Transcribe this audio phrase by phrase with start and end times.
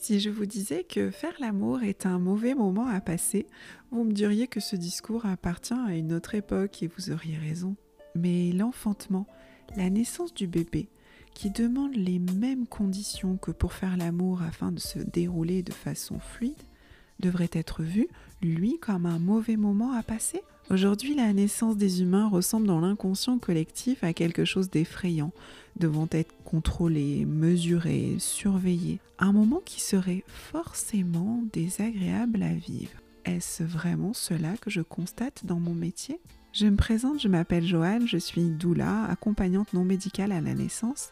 [0.00, 3.46] Si je vous disais que faire l'amour est un mauvais moment à passer,
[3.90, 7.76] vous me diriez que ce discours appartient à une autre époque et vous auriez raison.
[8.14, 9.26] Mais l'enfantement,
[9.76, 10.88] la naissance du bébé,
[11.34, 16.18] qui demande les mêmes conditions que pour faire l'amour afin de se dérouler de façon
[16.18, 16.62] fluide,
[17.18, 18.08] devrait être vu,
[18.40, 20.40] lui, comme un mauvais moment à passer?
[20.70, 25.32] Aujourd'hui, la naissance des humains ressemble dans l'inconscient collectif à quelque chose d'effrayant,
[25.76, 29.00] devant être contrôlé, mesuré, surveillé.
[29.18, 32.92] Un moment qui serait forcément désagréable à vivre.
[33.24, 36.20] Est-ce vraiment cela que je constate dans mon métier?
[36.52, 41.08] Je me présente, je m'appelle Joanne, je suis doula, accompagnante non médicale à la naissance,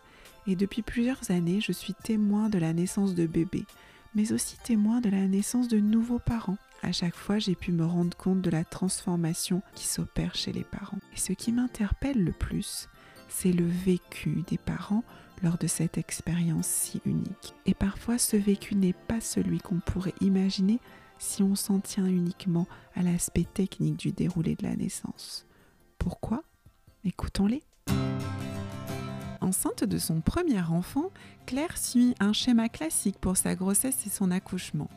[0.46, 3.66] et depuis plusieurs années, je suis témoin de la naissance de bébés,
[4.14, 6.58] mais aussi témoin de la naissance de nouveaux parents.
[6.82, 10.64] À chaque fois, j'ai pu me rendre compte de la transformation qui s'opère chez les
[10.64, 11.00] parents.
[11.12, 12.88] Et ce qui m'interpelle le plus,
[13.28, 15.04] c'est le vécu des parents
[15.42, 17.54] lors de cette expérience si unique.
[17.66, 20.80] Et parfois, ce vécu n'est pas celui qu'on pourrait imaginer
[21.18, 25.46] si on s'en tient uniquement à l'aspect technique du déroulé de la naissance.
[25.98, 26.44] Pourquoi?
[27.04, 27.62] Écoutons-les.
[29.40, 31.10] Enceinte de son premier enfant,
[31.46, 34.90] Claire suit un schéma classique pour sa grossesse et son accouchement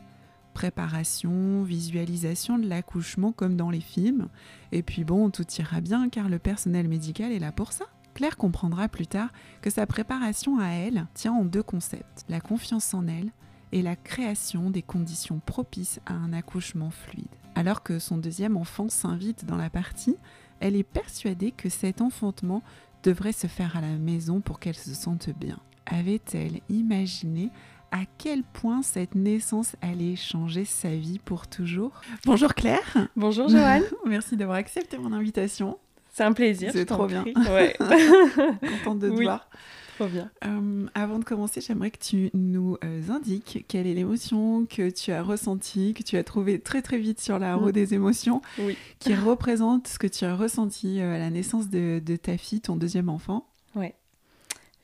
[0.62, 4.28] préparation, visualisation de l'accouchement comme dans les films.
[4.72, 7.86] Et puis bon, tout ira bien car le personnel médical est là pour ça.
[8.14, 9.30] Claire comprendra plus tard
[9.64, 13.32] que sa préparation à elle tient en deux concepts, la confiance en elle
[13.72, 17.26] et la création des conditions propices à un accouchement fluide.
[17.56, 20.18] Alors que son deuxième enfant s'invite dans la partie,
[20.60, 22.62] elle est persuadée que cet enfantement
[23.02, 25.58] devrait se faire à la maison pour qu'elle se sente bien.
[25.88, 27.50] Avait-elle imaginé
[27.92, 31.92] à quel point cette naissance allait changer sa vie pour toujours.
[32.26, 33.08] Bonjour Claire.
[33.16, 33.84] Bonjour Joanne.
[34.06, 35.78] Merci d'avoir accepté mon invitation.
[36.14, 36.72] C'est un plaisir.
[36.74, 37.24] C'est trop bien.
[37.50, 37.76] Ouais.
[38.84, 39.50] Contente de te voir.
[39.98, 40.30] Trop bien.
[40.46, 45.12] Euh, avant de commencer, j'aimerais que tu nous euh, indiques quelle est l'émotion que tu
[45.12, 47.72] as ressentie, que tu as trouvée très très vite sur la roue Mm.
[47.74, 48.76] des émotions, Oui.
[49.00, 52.62] qui représente ce que tu as ressenti euh, à la naissance de, de ta fille,
[52.62, 53.46] ton deuxième enfant.
[53.76, 53.94] Ouais.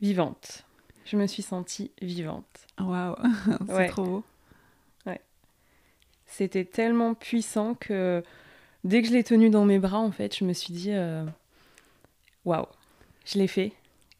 [0.01, 0.66] Vivante.
[1.09, 2.45] Je me suis sentie vivante.
[2.79, 3.16] Waouh,
[3.68, 3.88] c'est Ouais.
[3.88, 4.23] trop beau.
[6.29, 8.22] C'était tellement puissant que
[8.84, 11.25] dès que je l'ai tenue dans mes bras, en fait, je me suis dit euh,
[12.44, 12.66] waouh,
[13.25, 13.72] je l'ai fait.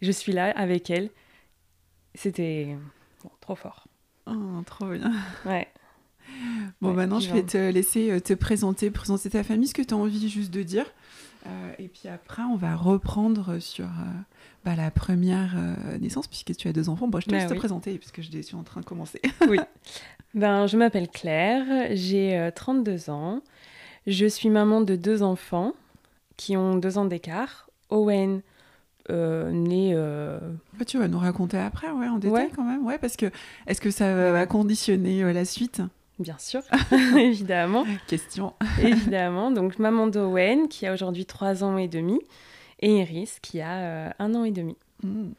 [0.02, 1.10] Je suis là avec elle.
[2.16, 2.78] C'était
[3.24, 3.88] bon, trop fort.
[4.26, 5.12] Oh, trop bien.
[5.46, 5.68] Ouais.
[6.80, 9.82] Bon, Ouais, maintenant, je vais te laisser euh, te présenter, présenter ta famille, ce que
[9.82, 10.86] tu as envie juste de dire.
[11.48, 13.90] Euh, et puis après, on va reprendre sur euh,
[14.66, 17.08] bah, la première euh, naissance, puisque tu as deux enfants.
[17.08, 19.22] Bon, je te Bah laisse te présenter, puisque je suis en train de commencer.
[19.50, 19.60] Oui.
[20.34, 23.42] Ben, je m'appelle Claire, j'ai euh, 32 ans.
[24.06, 25.72] Je suis maman de deux enfants
[26.36, 27.70] qui ont deux ans d'écart.
[27.90, 28.42] Owen,
[29.10, 29.94] euh, né.
[29.96, 30.38] euh,
[30.78, 32.50] Bah, tu vas nous raconter après, ouais, en détail Ouais.
[32.56, 32.86] quand même.
[32.86, 33.32] Ouais, parce que
[33.68, 35.82] est-ce que ça va conditionner euh, la suite?
[36.20, 36.62] Bien sûr,
[37.18, 38.54] évidemment, Question.
[38.82, 39.52] évidemment.
[39.52, 42.20] Donc maman d'Owen qui a aujourd'hui 3 ans et demi
[42.80, 44.76] et Iris qui a euh, un an et demi.
[45.04, 45.30] Hmm.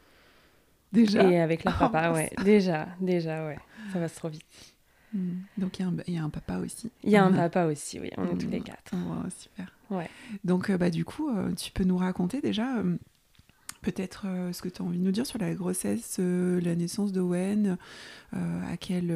[0.91, 1.23] Déjà.
[1.29, 2.31] Et avec leur Oh, papa, ouais.
[2.43, 3.59] Déjà, déjà, ouais.
[3.93, 4.43] Ça va trop vite.
[5.13, 5.39] Hmm.
[5.57, 6.89] Donc il y, a un- il y a un papa aussi.
[7.03, 8.09] Il y a un papa aussi, oui.
[8.17, 8.51] On est tous Hmm.
[8.51, 8.93] les quatre.
[8.95, 9.71] Oh, super.
[9.91, 10.09] Ouais.
[10.43, 12.95] Donc, euh, bah, du coup, euh, tu peux nous raconter déjà euh,
[13.81, 16.75] peut-être euh, ce que tu as envie de nous dire sur la grossesse, euh, la
[16.75, 17.77] naissance d'Owen,
[18.33, 18.37] euh,
[18.71, 19.13] à quel,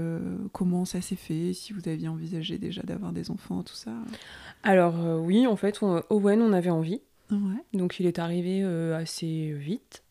[0.52, 3.92] comment ça s'est fait, si vous aviez envisagé déjà d'avoir des enfants, tout ça.
[4.64, 7.02] Alors oui, en fait, on- Owen, on avait envie.
[7.32, 7.64] Ouais.
[7.74, 10.04] Donc il est arrivé assez vite.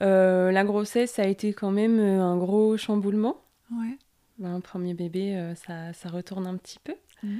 [0.00, 3.42] La grossesse ça a été quand même un gros chamboulement.
[3.72, 3.96] Ouais.
[4.38, 6.94] Ben, Un premier bébé, ça, ça retourne un petit peu.
[7.22, 7.38] Mhm.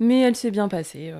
[0.00, 1.12] Mais elle s'est bien passée.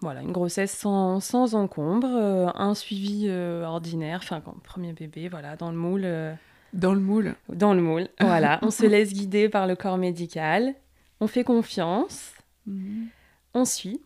[0.00, 5.56] Voilà, une grossesse sans, sans encombre, euh, un suivi euh, ordinaire, enfin, premier bébé, voilà,
[5.56, 6.02] dans le moule.
[6.04, 6.34] euh,
[6.72, 7.34] Dans le moule.
[7.52, 8.58] dans le moule, voilà.
[8.62, 10.74] on se laisse guider par le corps médical,
[11.20, 12.32] on fait confiance,
[12.66, 13.06] Mhm.
[13.54, 14.00] on suit.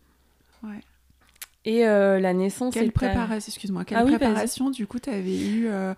[0.62, 0.80] Ouais.
[1.64, 5.38] Et euh, la naissance Quelle préparation, excuse-moi, quelle Ah oui, préparation du coup tu avais
[5.38, 5.94] eu euh,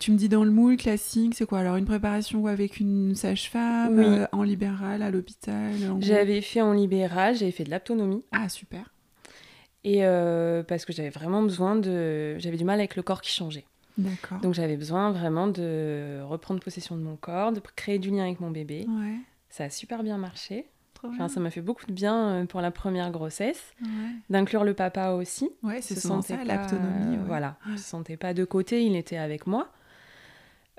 [0.00, 1.58] Tu me dis dans le moule classique, c'est quoi?
[1.58, 4.04] Alors une préparation avec une sage-femme, Oui.
[4.06, 8.24] euh, en libéral, à l'hôpital en J'avais fait en libéral, j'avais fait de l'autonomie.
[8.32, 8.90] Ah, super.
[9.84, 12.38] Et euh, parce que j'avais vraiment besoin de.
[12.38, 13.64] J'avais du mal avec le corps qui changeait.
[13.98, 14.38] D'accord.
[14.40, 18.40] Donc j'avais besoin vraiment de reprendre possession de mon corps, de créer du lien avec
[18.40, 18.86] mon bébé.
[18.88, 19.16] Ouais.
[19.50, 20.66] Ça a super bien marché.
[21.04, 23.74] Enfin, ça m'a fait beaucoup de bien euh, pour la première grossesse.
[23.82, 23.88] Ouais.
[24.30, 25.50] D'inclure le papa aussi.
[25.64, 27.16] Ouais, c'est se sentait ça, l'autonomie.
[27.16, 27.22] ouais.
[27.26, 27.72] Voilà, Ouais.
[27.72, 29.68] il se sentait pas de côté, il était avec moi.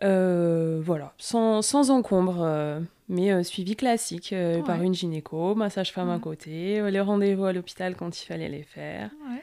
[0.01, 2.79] Euh, voilà, sans, sans encombre, euh,
[3.13, 6.19] mais euh, suivi classique euh, par une gynéco, ma sage-femme à Ouais.
[6.21, 9.09] côté, euh, les rendez-vous à l'hôpital quand il fallait les faire.
[9.29, 9.41] Ouais.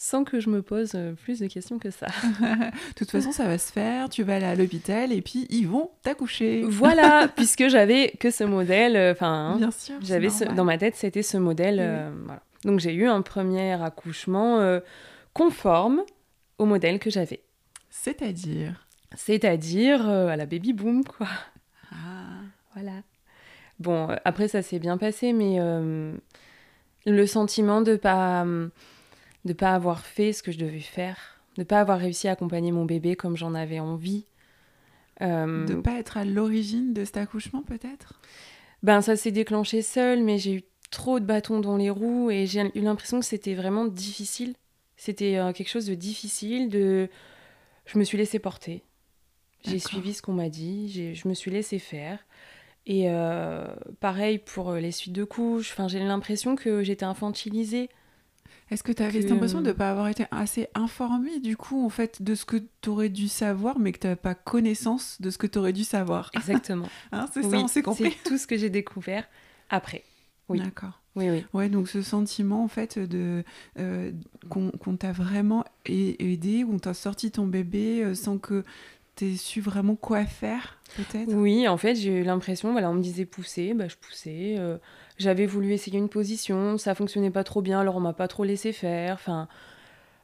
[0.00, 2.06] sans que je me pose plus de questions que ça.
[2.40, 5.66] de toute façon, ça va se faire, tu vas aller à l'hôpital et puis ils
[5.66, 6.62] vont t'accoucher.
[6.62, 9.96] Voilà, puisque j'avais que ce modèle, enfin, Bien sûr.
[10.00, 11.80] j'avais ce- dans ma tête, c'était ce modèle.
[12.14, 12.22] Oui.
[12.26, 12.42] voilà.
[12.64, 14.78] Donc j'ai eu un premier accouchement
[15.34, 16.04] conforme
[16.58, 17.42] au modèle que j'avais.
[17.90, 18.86] C'est-à-dire?
[19.16, 21.26] C'est-à-dire à la baby boom, quoi.
[21.90, 21.96] Ah.
[22.74, 22.92] Voilà.
[23.78, 26.12] Bon, euh, après, ça s'est bien passé, mais euh,
[27.06, 28.44] le sentiment de pas,
[29.44, 32.72] de pas avoir fait ce que je devais faire, de pas avoir réussi à accompagner
[32.72, 34.24] mon bébé comme j'en avais envie.
[35.22, 38.20] euh, De pas être à l'origine de cet accouchement, peut-être?
[38.82, 42.46] Ben, ça s'est déclenché seul, mais j'ai eu trop de bâtons dans les roues et
[42.46, 44.54] j'ai eu l'impression que c'était vraiment difficile.
[44.96, 47.08] C'était euh, quelque chose de difficile, de...
[47.86, 48.82] Je me suis laissée porter.
[49.64, 52.20] J'ai suivi ce qu'on m'a dit, je me suis laissée faire.
[52.90, 53.66] Et euh,
[54.00, 57.90] pareil pour euh, les suites de couches, enfin, j'ai l'impression que j'étais infantilisée.
[58.70, 61.56] Est-ce que tu avais Que- cette impression de ne pas avoir été assez informée, du
[61.56, 64.34] coup, en fait, de ce que tu aurais dû savoir, mais que tu n'avais pas
[64.34, 66.30] connaissance de ce que tu aurais dû savoir?
[66.34, 66.88] Exactement.
[67.12, 68.10] Hein, C'est ça, on s'est compris.
[68.22, 69.28] c'est tout ce que j'ai découvert
[69.70, 70.02] après.
[70.48, 70.60] oui.
[70.60, 71.00] D'accord.
[71.16, 71.44] Oui, oui.
[71.52, 73.42] Ouais, donc ce sentiment, en fait, de
[73.80, 74.12] euh,
[74.48, 78.62] qu'on t'a vraiment aidé, qu'on t'a sorti ton bébé euh, sans que
[79.18, 81.28] tu aies su vraiment quoi faire, peut-être?
[81.32, 84.54] Oui, en fait, j'ai eu l'impression, voilà, on me disait pousser, bah, je poussais.
[84.58, 84.78] euh,
[85.18, 88.44] J'avais voulu essayer une position, ça fonctionnait pas trop bien, alors on m'a pas trop
[88.44, 89.14] laissé faire.
[89.14, 89.48] Enfin,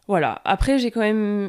[0.06, 0.40] voilà.
[0.44, 1.48] Après, j'ai quand même,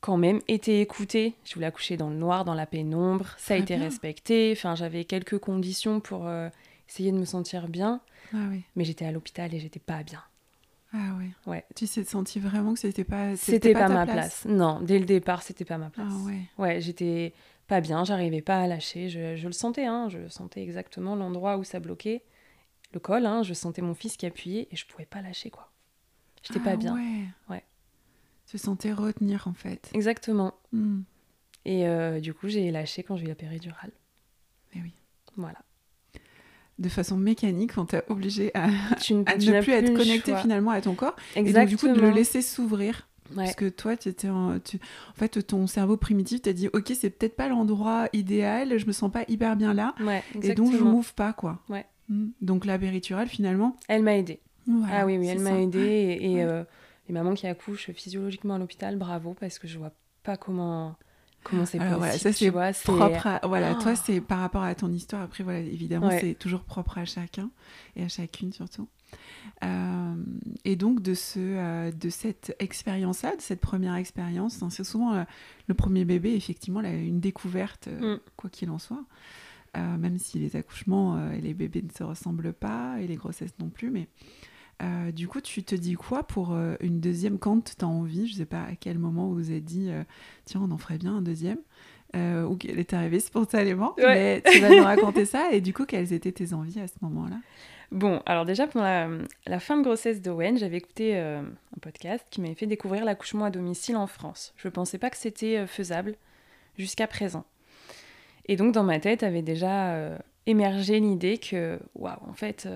[0.00, 1.34] quand même été écoutée.
[1.44, 3.26] Je voulais accoucher dans le noir, dans la pénombre.
[3.38, 3.84] Ça a été bien.
[3.84, 4.52] respecté.
[4.56, 6.48] Enfin, j'avais quelques conditions pour euh,
[6.88, 8.00] essayer de me sentir bien,
[8.34, 8.62] Ah oui.
[8.76, 10.20] mais j'étais à l'hôpital et j'étais pas bien.
[10.92, 11.32] Ah oui.
[11.46, 11.64] Ouais.
[11.76, 14.44] Tu t'es senti vraiment que c'était pas C'était pas, ma place.
[14.44, 16.08] Non, dès le départ, c'était pas ma place.
[16.10, 16.42] Ah ouais.
[16.58, 17.32] Ouais, j'étais
[17.68, 19.08] pas bien, j'arrivais pas à lâcher.
[19.08, 22.24] Je, je le sentais, hein, je sentais exactement l'endroit où ça bloquait,
[22.92, 23.24] le col.
[23.26, 25.70] Hein, je sentais mon fils qui appuyait et je pouvais pas lâcher, quoi.
[26.42, 26.94] J'étais Ah pas bien.
[26.94, 27.26] Ouais.
[27.48, 27.64] Ouais.
[28.46, 29.90] Tu sentais retenir, en fait.
[29.94, 30.54] Exactement.
[30.72, 31.02] Hmm.
[31.64, 33.92] Et euh, du coup, j'ai lâché quand j'ai eu la péridurale.
[34.74, 34.92] Eh oui.
[35.36, 35.58] Voilà.
[36.80, 38.68] De façon mécanique, on t'a obligé à,
[39.00, 41.14] Tu, à tu ne plus être connecté finalement à ton corps.
[41.36, 41.48] Exactement.
[41.48, 43.06] Et donc, du coup, de le laisser s'ouvrir.
[43.36, 43.44] Ouais.
[43.44, 44.78] Parce que toi, tu étais en, tu-
[45.10, 48.92] en fait, ton cerveau primitif t'a dit Ok, c'est peut-être pas l'endroit idéal, je me
[48.92, 49.94] sens pas hyper bien là.
[50.00, 51.60] Ouais, Et donc, je m'ouvre pas, quoi.
[51.68, 51.84] Ouais.
[52.08, 52.28] Hmm.
[52.40, 53.76] Donc, la périturale, finalement.
[53.86, 54.40] Elle m'a aidée.
[54.66, 55.78] voilà, ah oui, oui, elle m'a aidée.
[56.20, 56.64] Et, et, euh,
[57.08, 59.92] les mamans qui accouchent physiologiquement à l'hôpital, bravo, parce que je vois
[60.22, 60.96] pas comment
[61.42, 61.96] comment c'est possible.
[61.96, 62.50] voilà, ça, c'est
[62.84, 63.40] propre à...
[63.46, 63.82] Voilà, Oh.
[63.82, 65.22] toi, c'est par rapport à ton histoire.
[65.22, 66.20] Après, voilà, évidemment, Ouais.
[66.20, 67.50] c'est toujours propre à chacun
[67.96, 68.88] et à chacune surtout.
[69.64, 70.14] Euh,
[70.64, 75.14] et donc, de, ce, euh, de cette expérience-là, de cette première expérience, hein, c'est souvent
[75.14, 75.24] euh,
[75.66, 78.16] le premier bébé, effectivement, là, une découverte, Mm.
[78.36, 79.04] quoi qu'il en soit.
[79.76, 83.68] Même si les accouchements et les bébés ne se ressemblent pas, et les grossesses non
[83.68, 84.08] plus, mais
[84.82, 88.26] euh, du coup, tu te dis quoi pour euh, une deuxième quand tu as envie?
[88.26, 90.04] Je sais pas à quel moment vous êtes dit, euh,
[90.44, 91.58] tiens, on en ferait bien un deuxième,
[92.14, 93.94] ou qu'elle est arrivée spontanément.
[93.98, 94.42] Ouais.
[94.44, 96.94] Mais tu vas nous raconter ça, et du coup, quelles étaient tes envies à ce
[97.02, 97.36] moment-là?
[97.92, 99.08] Bon, alors déjà, pendant la,
[99.46, 101.44] la fin de grossesse d'Owen, j'avais écouté un
[101.82, 104.54] podcast qui m'avait fait découvrir l'accouchement à domicile en France.
[104.56, 106.16] Je pensais pas que c'était faisable
[106.78, 107.44] jusqu'à présent.
[108.46, 112.68] Et donc, dans ma tête, avait déjà émergé l'idée que, waouh, en fait,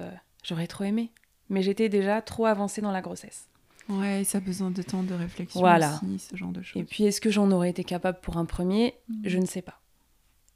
[0.43, 1.11] j'aurais trop aimé.
[1.51, 3.49] Mais j'étais déjà trop avancée dans la grossesse.
[3.89, 6.01] Ouais, ça a besoin de temps de réflexion Voilà.
[6.03, 6.81] aussi, ce genre de choses.
[6.81, 8.95] Et puis, est-ce que j'en aurais été capable pour un premier?
[9.09, 9.15] Mm.
[9.25, 9.81] Je ne sais pas.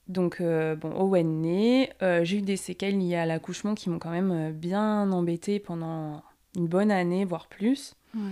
[0.06, 3.98] Donc, euh, bon, Owen né, euh, j'ai eu des séquelles liées à l'accouchement qui m'ont
[3.98, 6.22] quand même euh, bien embêtée pendant
[6.56, 7.94] une bonne année, voire plus.
[8.16, 8.22] Ouais.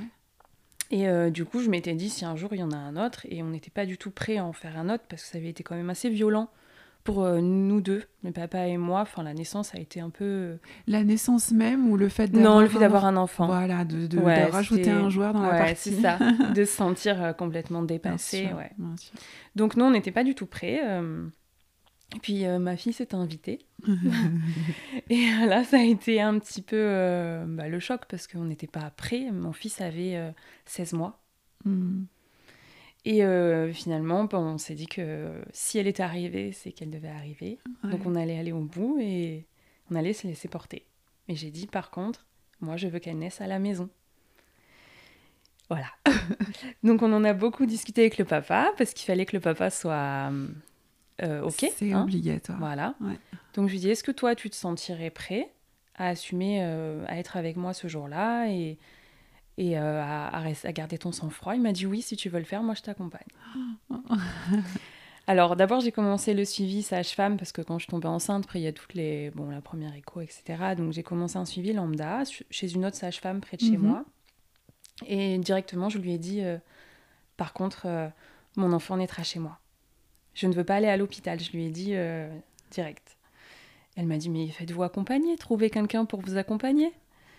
[0.90, 2.96] Et euh, du coup, je m'étais dit, si un jour il y en a un
[2.96, 5.28] autre, et on n'était pas du tout prêt à en faire un autre, parce que
[5.28, 6.48] ça avait été quand même assez violent
[7.06, 9.00] pour euh, nous deux, le papa et moi.
[9.00, 10.58] Enfin, la naissance a été un peu...
[10.86, 13.46] La naissance même ou le fait d'avoir Non, le fait d'avoir un enfant.
[13.46, 15.74] Voilà, de, de- Ouais, de rajouter un joueur dans la partie.
[15.94, 16.18] c'est ça,
[16.54, 18.46] de se sentir euh, complètement Bien dépassé.
[18.48, 18.70] sûr, ouais.
[18.76, 19.12] bien sûr.
[19.54, 20.80] Donc, nous, on n'était pas du tout prêts.
[20.84, 21.26] euh,
[22.14, 23.60] Et puis, euh, ma fille s'est invitée.
[25.10, 28.44] Et euh, là, ça a été un petit peu euh, bah, le choc, parce qu'on
[28.44, 29.30] n'était pas prêts.
[29.32, 30.30] Mon fils avait euh,
[30.66, 31.20] 16 mois.
[31.64, 32.04] Hmm.
[33.06, 37.08] Et euh, finalement, bon, on s'est dit que si elle était arrivée, c'est qu'elle devait
[37.08, 37.60] arriver.
[37.84, 39.46] Donc on allait aller au bout et
[39.92, 40.84] on allait se laisser porter.
[41.28, 42.26] Mais j'ai dit par contre,
[42.60, 43.88] moi je veux qu'elle naisse à la maison.
[45.68, 45.86] Voilà.
[46.82, 49.70] Donc on en a beaucoup discuté avec le papa parce qu'il fallait que le papa
[49.70, 50.32] soit
[51.22, 51.70] euh, ok.
[51.76, 52.02] C'est hein.
[52.02, 52.58] obligatoire.
[52.58, 52.96] Voilà.
[53.00, 53.18] Ouais.
[53.54, 55.52] Donc je lui dis est-ce que toi tu te sentirais prêt
[55.94, 58.78] à assumer, euh, à être avec moi ce jour-là et,
[59.58, 62.62] et euh, à, garder ton sang-froid Il m'a dit oui, si tu veux le faire,
[62.62, 63.26] moi je t'accompagne.
[65.28, 68.62] Alors d'abord j'ai commencé le suivi sage-femme parce que quand je tombée enceinte, après il
[68.62, 70.74] y a toutes les, bon la première écho, etc.
[70.76, 73.80] Donc j'ai commencé un suivi lambda chez une autre sage-femme près de chez Mhm.
[73.86, 74.04] moi.
[75.06, 76.56] Et directement, je lui ai dit, euh,
[77.36, 78.08] par contre, euh,
[78.56, 79.58] mon enfant naîtra chez moi.
[80.32, 81.94] Je ne veux pas aller à l'hôpital, je lui ai dit
[82.70, 83.16] direct.
[83.96, 86.92] Elle m'a dit, mais faites-vous accompagner, trouvez quelqu'un pour vous accompagner.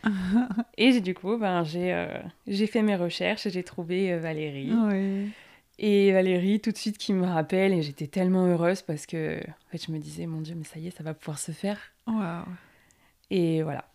[0.77, 2.07] et du coup, ben, j'ai euh,
[2.47, 4.71] j'ai fait mes recherches et j'ai trouvé euh, Valérie.
[5.79, 9.69] Et Valérie, tout de suite, qui me rappelle, et j'étais tellement heureuse parce que en
[9.71, 11.77] fait, je me disais, mon Dieu, mais ça y est, ça va pouvoir se faire.
[13.29, 13.85] Et voilà.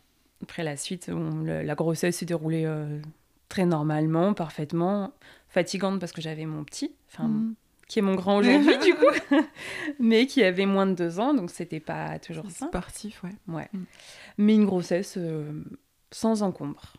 [0.43, 2.99] Après la suite, on- le- la grossesse s'est déroulée euh,
[3.49, 5.13] très normalement, parfaitement.
[5.49, 7.55] Fatigante parce que j'avais mon petit, enfin, Mm.
[7.87, 9.05] qui est mon grand aujourd'hui du coup,
[10.01, 12.67] mais qui avait moins de deux ans, donc c'était pas toujours C'est ça.
[12.69, 13.31] Sportif, ouais.
[13.49, 13.69] Ouais.
[13.73, 13.85] Mm.
[14.39, 15.53] Mais une grossesse euh,
[16.13, 16.93] sans encombre.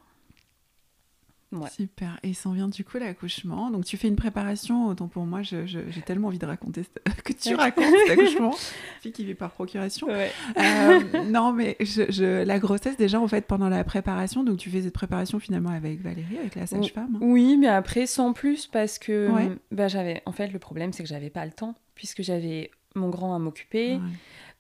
[1.52, 1.70] Ouais.
[1.70, 2.20] Super.
[2.24, 3.70] Et s'en vient du coup l'accouchement.
[3.70, 4.88] Donc tu fais une préparation.
[4.88, 5.68] Autant pour moi, j'ai
[6.04, 8.56] tellement envie de raconter ce- que tu racontes cet accouchement.
[9.02, 10.08] Fille qui vit par procuration.
[10.08, 10.32] Ouais.
[10.58, 14.44] Euh, non, mais je, je- la grossesse déjà en fait pendant la préparation.
[14.44, 17.18] Donc tu fais cette préparation finalement avec Valérie, avec la sage-femme.
[17.18, 17.20] hein.
[17.22, 19.52] Oui, mais après sans plus parce que Ouais.
[19.72, 20.24] bah, j'avais.
[20.26, 23.38] En fait, le problème c'est que j'avais pas le temps puisque j'avais mon grand à
[23.38, 24.00] m'occuper.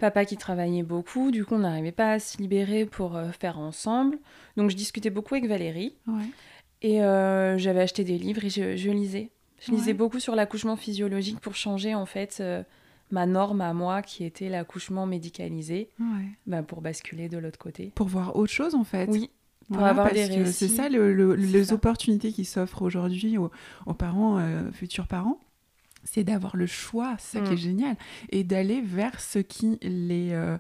[0.03, 1.31] Papa qui travaillait beaucoup.
[1.31, 4.17] Du coup, on n'arrivait pas à se libérer pour euh, faire ensemble.
[4.57, 6.25] Donc, je discutais beaucoup avec Valérie Ouais.
[6.81, 9.29] et euh, j'avais acheté des livres et je, je lisais.
[9.62, 9.93] Je lisais Ouais.
[9.93, 12.63] beaucoup sur l'accouchement physiologique pour changer en fait euh,
[13.12, 16.25] ma norme à moi qui était l'accouchement médicalisé, Ouais.
[16.48, 17.91] bah, pour basculer de l'autre côté.
[17.95, 19.07] Pour voir autre chose en fait.
[19.10, 19.29] Oui,
[19.69, 20.69] Voilà, avoir parce des que C'est récits.
[20.75, 21.75] ça le- le- C'est les ça.
[21.75, 23.51] opportunités qui s'offrent aujourd'hui aux,
[23.86, 25.39] aux parents, euh, futurs parents.
[26.03, 27.53] C'est d'avoir le choix, ça qui Mm.
[27.53, 27.95] est génial,
[28.29, 30.57] et d'aller vers ce qui les, euh,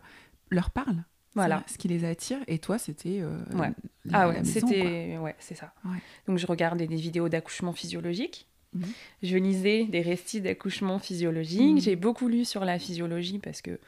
[0.49, 1.03] leur parle.
[1.35, 1.63] voilà.
[1.67, 2.37] Ce qui les attire.
[2.47, 3.19] Et toi, c'était.
[3.21, 3.71] euh, Ouais.
[4.05, 5.73] la- Ah ouais, c'était ouais, c'est ça.
[5.83, 5.97] Ouais.
[6.27, 8.47] Donc je regardais des vidéos d'accouchement physiologique.
[8.73, 8.85] Mhm.
[9.23, 11.73] Je lisais des récits d'accouchement physiologique.
[11.75, 11.79] Mhm.
[11.79, 13.79] J'ai beaucoup lu sur la physiologie parce que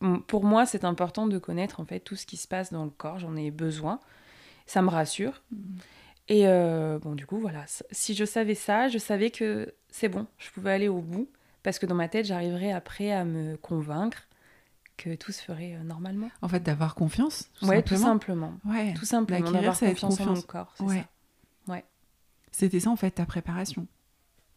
[0.00, 2.84] mm, pour moi, c'est important de connaître en fait tout ce qui se passe dans
[2.84, 3.18] le corps.
[3.18, 4.00] J'en ai besoin.
[4.66, 5.42] Ça me rassure.
[5.52, 5.58] Mhm.
[6.28, 7.64] Et euh, bon, du coup, voilà.
[7.90, 11.28] Si je savais ça, je savais que c'est bon, je pouvais aller au bout
[11.62, 14.26] parce que dans ma tête, j'arriverais après à me convaincre
[14.96, 16.30] que tout se ferait euh, normalement.
[16.40, 17.50] En fait, d'avoir confiance.
[17.58, 18.54] Tout ouais, tout simplement.
[18.64, 18.94] Ouais.
[18.94, 20.46] Tout simplement, d'avoir cette confiance, en mon confiance.
[20.46, 20.72] corps.
[20.76, 20.98] c'est Ouais.
[21.66, 21.82] ça.
[22.52, 23.88] C'était ça en fait ta préparation.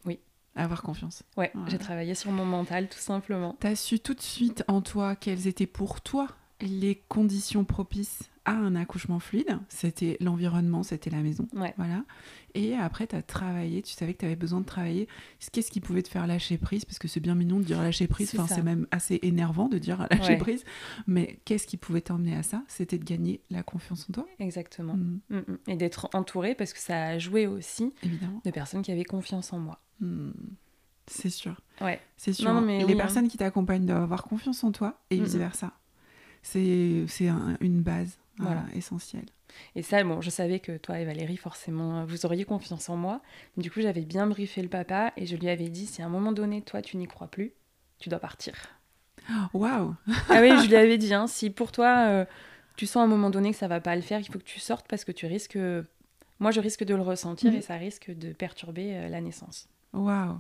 [0.05, 0.19] Oui.
[0.55, 1.23] Avoir confiance.
[1.35, 1.61] Ouais, Ouais.
[1.67, 3.55] j'ai travaillé sur mon mental, tout simplement.
[3.59, 6.27] T'as su tout de suite en toi quelles étaient pour toi
[6.61, 9.59] les conditions propices à un accouchement fluide.
[9.67, 11.47] C'était l'environnement, c'était la maison.
[11.53, 11.73] Ouais.
[11.77, 12.05] Voilà.
[12.55, 15.07] Et après, tu as travaillé, tu savais que tu avais besoin de travailler.
[15.51, 16.85] Qu'est-ce qui pouvait te faire lâcher prise?
[16.85, 19.67] Parce que c'est bien mignon de dire lâcher prise, C'est enfin, c'est même assez énervant
[19.67, 20.37] de dire lâcher Ouais.
[20.37, 20.63] prise.
[21.07, 22.63] Mais qu'est-ce qui pouvait t'emmener à ça?
[22.69, 24.95] C'était de gagner la confiance en toi, Exactement.
[24.95, 25.57] Mm, Mm, mm.
[25.67, 28.41] Et d'être entourée parce que ça a joué aussi évidemment.
[28.45, 29.81] de personnes qui avaient confiance en moi.
[31.07, 31.59] C'est sûr.
[31.81, 31.99] Ouais.
[32.17, 32.51] C'est sûr.
[32.53, 32.97] Non, mais les oui, hein.
[32.97, 35.73] personnes qui t'accompagnent doivent avoir confiance en toi et vice-versa.
[36.51, 39.25] C'est c'est un- une base voilà, essentielle.
[39.75, 43.21] Et ça, bon, je savais que toi et Valérie, forcément, vous auriez confiance en moi.
[43.57, 46.09] Du coup, j'avais bien briefé le papa et je lui avais dit si à un
[46.09, 47.51] moment donné, toi, tu n'y crois plus,
[47.99, 48.53] tu dois partir.
[49.53, 49.95] Waouh
[50.29, 52.25] ah oui, je lui avais dit, hein, si pour toi, euh,
[52.77, 54.43] tu sens à un moment donné que ça va pas le faire, il faut que
[54.43, 55.57] tu sortes parce que tu risques.
[56.39, 57.57] Moi, je risque de le ressentir Mhm.
[57.57, 59.67] et ça risque de perturber euh, la naissance.
[59.93, 60.39] Waouh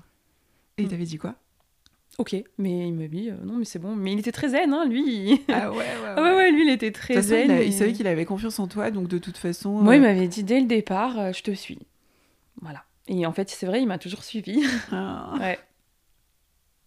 [0.77, 0.89] Et il Mm.
[0.89, 1.35] t'avait dit quoi?
[2.19, 3.95] Ok, mais il me dit euh, non, mais c'est bon.
[3.95, 5.39] Mais il était très zen, hein, lui.
[5.49, 5.83] Ah ouais, ouais,
[6.15, 7.45] Ah ouais, ouais, lui, il était très façon, zen.
[7.45, 9.69] il, a- et- il savait qu'il avait confiance en toi, donc de toute façon.
[9.81, 11.77] Moi, euh, il m'avait dit dès le départ, euh, je te suis.
[12.61, 12.83] Voilà.
[13.07, 14.63] Et en fait, c'est vrai, il m'a toujours suivi.
[14.91, 15.59] ah, ouais.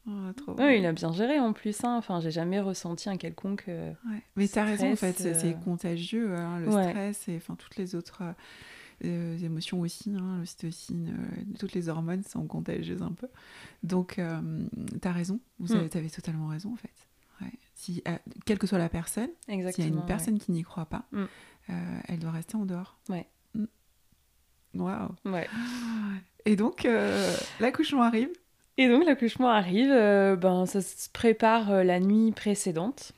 [0.09, 1.79] oh, trop Ouais, il a bien géré en plus.
[1.85, 1.95] Hein.
[1.97, 3.65] Enfin, j'ai jamais ressenti un quelconque.
[3.69, 4.23] euh, Ouais.
[4.35, 7.95] Mais t'as raison, en fait, c'est- euh, contagieux, hein, le stress et enfin toutes les
[7.95, 8.23] autres
[9.05, 13.29] euh, émotions aussi, hein, l'ocytocine, euh, toutes les hormones sont contagieuses un peu.
[13.83, 14.41] Donc, euh,
[15.01, 15.79] t'as raison, vous Mm.
[15.79, 16.91] avez, t'avais totalement raison, en fait.
[17.41, 17.53] Ouais.
[17.75, 20.07] Si, euh, quelle que soit la personne, s'il y a une ouais.
[20.07, 21.25] personne qui n'y croit pas, Mm.
[21.71, 22.99] euh, elle doit rester en dehors.
[23.09, 23.27] Ouais.
[23.55, 23.65] Mm.
[24.75, 25.09] Waouh.
[25.25, 25.49] Ouais.
[26.45, 26.87] Et donc,
[27.61, 28.31] l'accouchement arrive.
[28.77, 29.89] Et donc, l'accouchement arrive.
[29.91, 33.13] ben, ça se prépare la nuit précédente.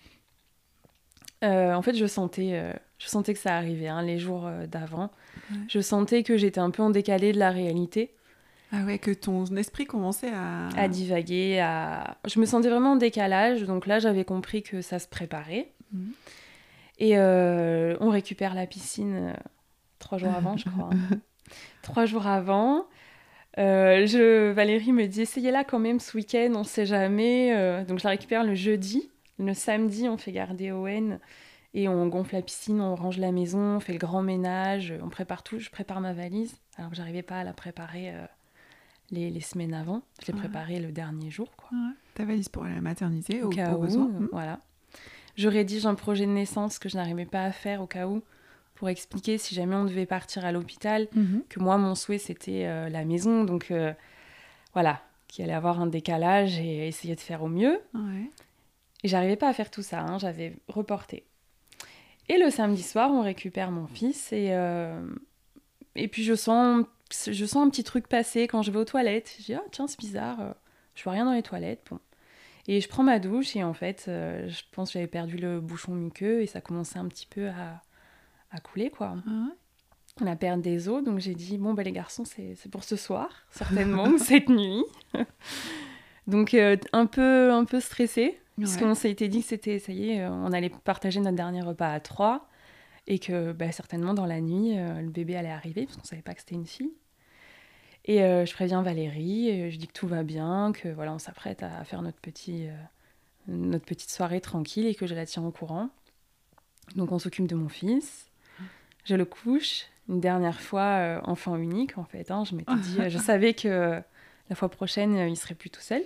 [1.42, 5.10] En fait, je sentais, je sentais que ça arrivait hein, les jours euh, d'avant.
[5.50, 5.56] Ouais.
[5.68, 8.14] Je sentais que j'étais un peu en décalé de la réalité.
[8.70, 10.68] Ah ouais, que ton esprit commençait à...
[10.76, 12.16] à divaguer, à...
[12.26, 15.72] Je me sentais vraiment en décalage, donc là j'avais compris que ça se préparait.
[15.92, 16.12] Mhm.
[16.98, 19.32] Et euh, on récupère la piscine euh,
[19.98, 20.90] trois jours avant, je crois.
[20.92, 21.18] hein.
[21.82, 22.86] trois jours avant.
[23.58, 24.52] Euh, je...
[24.52, 27.52] Valérie me dit, essayez-la quand même ce week-end, on sait jamais.
[27.54, 29.10] Euh, donc je la récupère le jeudi.
[29.38, 31.18] Le samedi, on fait garder Owen
[31.74, 35.08] et on gonfle la piscine, on range la maison, on fait le grand ménage, on
[35.08, 35.58] prépare tout.
[35.58, 38.26] Je prépare ma valise, alors que j'arrivais pas à la préparer euh,
[39.10, 40.02] les, les semaines avant.
[40.22, 40.40] Je l'ai Ouais.
[40.40, 41.68] préparée le dernier jour, quoi.
[41.72, 41.94] Ouais.
[42.14, 44.28] Ta valise pour la maternité, Au au, cas où, euh, Mm.
[44.32, 44.60] voilà.
[45.36, 48.22] Je rédige un projet de naissance que je n'arrivais pas à faire au cas où
[48.74, 51.42] pour expliquer si jamais on devait partir à l'hôpital, Mhm.
[51.48, 53.44] que moi, mon souhait, c'était euh, la maison.
[53.44, 53.94] Donc euh,
[54.74, 57.80] voilà, qu'il allait avoir un décalage et essayer de faire au mieux.
[57.94, 58.28] Ouais.
[59.04, 61.24] Et j'arrivais pas à faire tout ça, hein, j'avais reporté.
[62.32, 65.06] Et le samedi soir, on récupère mon fils et, euh,
[65.94, 69.34] et puis je sens, je sens un petit truc passer quand je vais aux toilettes.
[69.38, 70.52] Je dis, ah tiens, c'est bizarre, euh,
[70.94, 71.86] je vois rien dans les toilettes.
[71.90, 71.98] Bon.
[72.68, 75.60] Et je prends ma douche et en fait, euh, je pense que j'avais perdu le
[75.60, 77.82] bouchon muqueux et ça commençait un petit peu à,
[78.50, 79.16] à couler, quoi.
[79.28, 80.24] Ah.
[80.24, 82.96] La perte des os, donc j'ai dit, bon, bah, les garçons, c'est c'est pour ce
[82.96, 84.84] soir, certainement, ou cette nuit.
[86.26, 88.40] donc un, peu, un peu stressée.
[88.58, 91.62] Parce qu'on s'était dit que c'était, ça y est, euh, on allait partager notre dernier
[91.62, 92.48] repas à trois
[93.06, 96.22] et que bah, certainement dans la nuit, euh, le bébé allait arriver parce qu'on savait
[96.22, 96.92] pas que c'était une fille.
[98.04, 101.18] Et euh, je préviens Valérie, et je dis que tout va bien, que voilà, on
[101.18, 102.72] s'apprête à faire notre, petit, euh,
[103.46, 105.88] notre petite soirée tranquille et que je la tiens au courant.
[106.96, 108.26] Donc on s'occupe de mon fils,
[109.04, 112.30] je le couche, une dernière fois euh, enfant unique en fait.
[112.32, 114.02] hein, je m'étais dit, je savais que
[114.48, 116.02] la fois prochaine, il serait plus tout seul.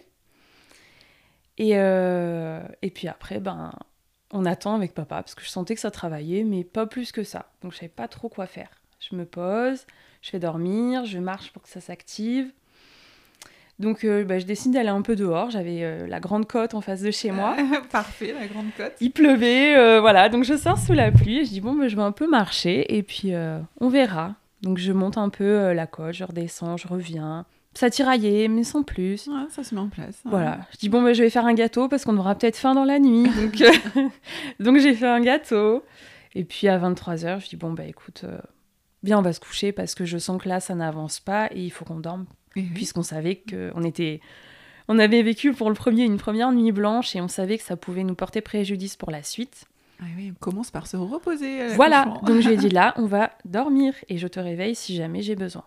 [1.59, 3.73] Et, euh, et puis après, ben,
[4.33, 7.25] on attend avec papa parce que je sentais que ça travaillait, mais pas plus que
[7.25, 7.51] ça.
[7.63, 8.71] Donc je savais pas trop quoi faire.
[8.99, 9.87] Je me pose,
[10.23, 12.53] je fais dormir, je marche pour que ça s'active.
[13.79, 15.51] Donc euh, bah, je décide d'aller un peu dehors.
[15.51, 17.57] J'avais euh, la grande côte en face de chez moi.
[17.91, 18.93] Parfait, la grande côte.
[19.01, 20.29] Il pleuvait, euh, voilà.
[20.29, 22.29] Donc je sors sous la pluie et je dis bon, bah, je vais un peu
[22.29, 23.33] marcher et puis
[23.81, 24.35] on verra.
[24.63, 27.45] Donc je monte un peu la côte, je redescends, je reviens.
[27.77, 29.27] Ça tiraillait, mais sans plus.
[29.27, 30.15] Ouais, ça se met en place.
[30.25, 30.31] ouais.
[30.31, 30.61] Voilà.
[30.73, 32.85] Je dis bon, bah, je vais faire un gâteau parce qu'on aura peut-être faim dans
[32.85, 33.25] la nuit.
[33.37, 34.09] Donc, euh,
[34.61, 35.85] donc j'ai fait un gâteau.
[36.35, 38.39] Et puis à 23h, je dis bon, bah écoute, euh,
[39.03, 41.61] viens, on va se coucher parce que je sens que là, ça n'avance pas et
[41.61, 42.71] il faut qu'on dorme oui.
[42.75, 44.21] puisqu'on savait qu'on était.
[44.89, 47.77] On avait vécu pour le premier une première nuit blanche et on savait que ça
[47.77, 49.67] pouvait nous porter préjudice pour la suite.
[50.01, 51.63] Ah oui, on commence par se reposer.
[51.63, 54.75] à Voilà, donc je lui ai dit là, on va dormir et je te réveille
[54.75, 55.65] si jamais j'ai besoin.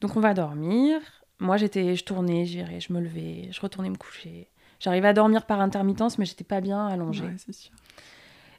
[0.00, 1.00] Donc on va dormir.
[1.40, 4.48] Moi j'étais, je tournais, j'irais, je me levais, je retournais me coucher.
[4.78, 7.24] J'arrivais à dormir par intermittence, mais j'étais pas bien allongée.
[7.24, 7.72] Ouais, c'est sûr.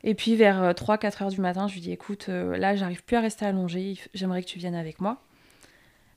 [0.03, 3.17] Et puis vers 3-4 heures du matin, je lui dis écoute, euh, là j'arrive plus
[3.17, 5.21] à rester allongée, j'aimerais que tu viennes avec moi.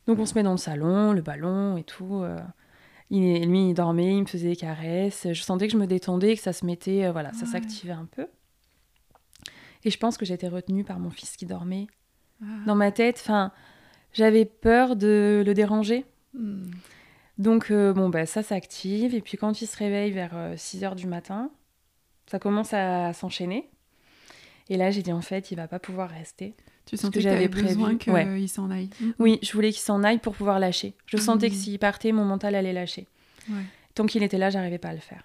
[0.06, 2.20] Donc on se met dans le salon, le ballon et tout.
[2.22, 2.38] euh,
[3.10, 5.26] il, lui il dormait, il me faisait des caresses.
[5.30, 8.06] Je sentais que je me détendais, que ça se mettait, euh, voilà, ça s'activait un
[8.06, 8.26] peu.
[9.84, 11.86] Et je pense que j'étais retenue par mon fils qui dormait.
[12.42, 12.46] Ah.
[12.66, 13.52] Dans ma tête, enfin,
[14.12, 16.06] j'avais peur de le déranger.
[16.34, 16.70] Hmm.
[17.38, 19.14] Donc, euh, bon, bah, ça s'active.
[19.14, 21.50] Et puis, quand il se réveille vers 6 h du matin,
[22.26, 23.68] ça commence à s'enchaîner.
[24.68, 26.54] Et là, j'ai dit, en fait, il va pas pouvoir rester.
[26.86, 27.96] Tu sentais que j'avais j'avais besoin.
[28.08, 28.26] Ouais.
[28.38, 28.90] qu'il s'en aille.
[29.18, 30.94] Oui, je voulais qu'il s'en aille pour pouvoir lâcher.
[31.06, 31.60] Je sentais que Mhm.
[31.60, 33.06] s'il partait, mon mental allait lâcher.
[33.48, 33.62] Ouais.
[33.94, 35.24] Tant qu'il était là, j'arrivais pas à le faire.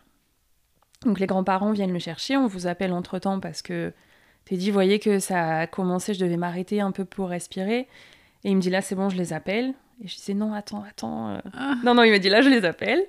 [1.05, 2.37] Donc, les grands-parents viennent le chercher.
[2.37, 3.93] On vous appelle entre-temps parce que
[4.45, 6.13] Teddy voyait que ça a commencé.
[6.13, 7.87] Je devais m'arrêter un peu pour respirer.
[8.43, 9.73] Et il me dit, là, c'est bon, je les appelle.
[10.03, 11.29] Et je disais, non, attends, attends.
[11.35, 11.75] euh, Ah.
[11.83, 13.05] Non, non, il m'a dit là, je les appelle.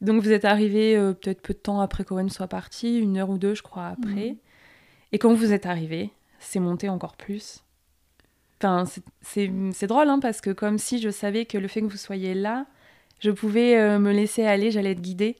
[0.00, 3.30] Donc vous êtes arrivé euh, peut-être peu de temps après qu'Owen soit parti, une heure
[3.30, 4.30] ou deux, je crois, après.
[4.30, 4.36] Mhm.
[5.12, 7.64] Et quand vous êtes arrivé, c'est monté encore plus.
[8.60, 8.84] Enfin,
[9.22, 12.34] c'est- drôle, hein, parce que comme si je savais que le fait que vous soyez
[12.34, 12.66] là,
[13.20, 15.36] je pouvais euh, me laisser aller, j'allais être guidée.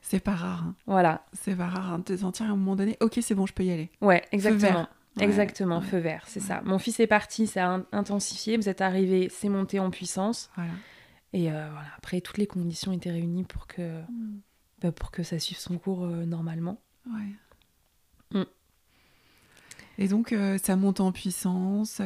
[0.00, 0.64] C'est pas rare.
[0.66, 0.74] hein.
[0.86, 1.24] Voilà.
[1.32, 3.52] C'est pas rare hein, de te sentir à un moment donné, ok, c'est bon, je
[3.52, 3.90] peux y aller.
[4.00, 4.86] Ouais, exactement.
[5.18, 5.84] Ouais, Exactement, ouais.
[5.86, 6.46] feu vert, c'est Ouais.
[6.46, 6.62] ça.
[6.64, 10.48] Mon fils est parti, ça a in- intensifié, vous êtes arrivé, c'est monté en puissance.
[10.56, 10.72] Voilà.
[11.34, 14.00] Et euh, voilà, après, toutes les conditions étaient réunies pour que,
[14.80, 16.80] bah, pour que ça suive son cours euh, normalement.
[17.06, 18.38] Ouais.
[18.40, 18.44] Mm.
[19.98, 22.00] Et donc, euh, ça monte en puissance.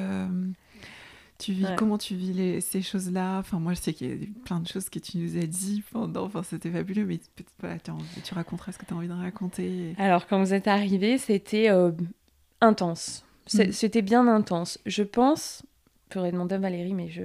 [1.39, 1.77] tu vis, Ouais.
[1.77, 3.39] Comment tu vis les- ces choses-là?
[3.39, 5.85] Enfin, moi, je sais qu'il y a plein de choses que tu nous as dit
[5.93, 6.25] pendant.
[6.25, 7.21] Enfin, c'était fabuleux, mais
[7.61, 9.95] voilà, tu, raconteras ce que tu as envie de raconter.
[9.99, 11.71] Alors, quand vous êtes arrivé, c'était
[12.61, 13.25] intense.
[13.55, 13.71] Mm.
[13.73, 14.79] C'était bien intense.
[14.87, 15.63] Je pense,
[16.09, 17.23] je pourrais demander à Valérie, mais je,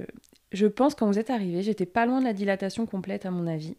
[0.52, 3.46] je pense quand vous êtes arrivé, j'étais pas loin de la dilatation complète, à mon
[3.46, 3.76] avis.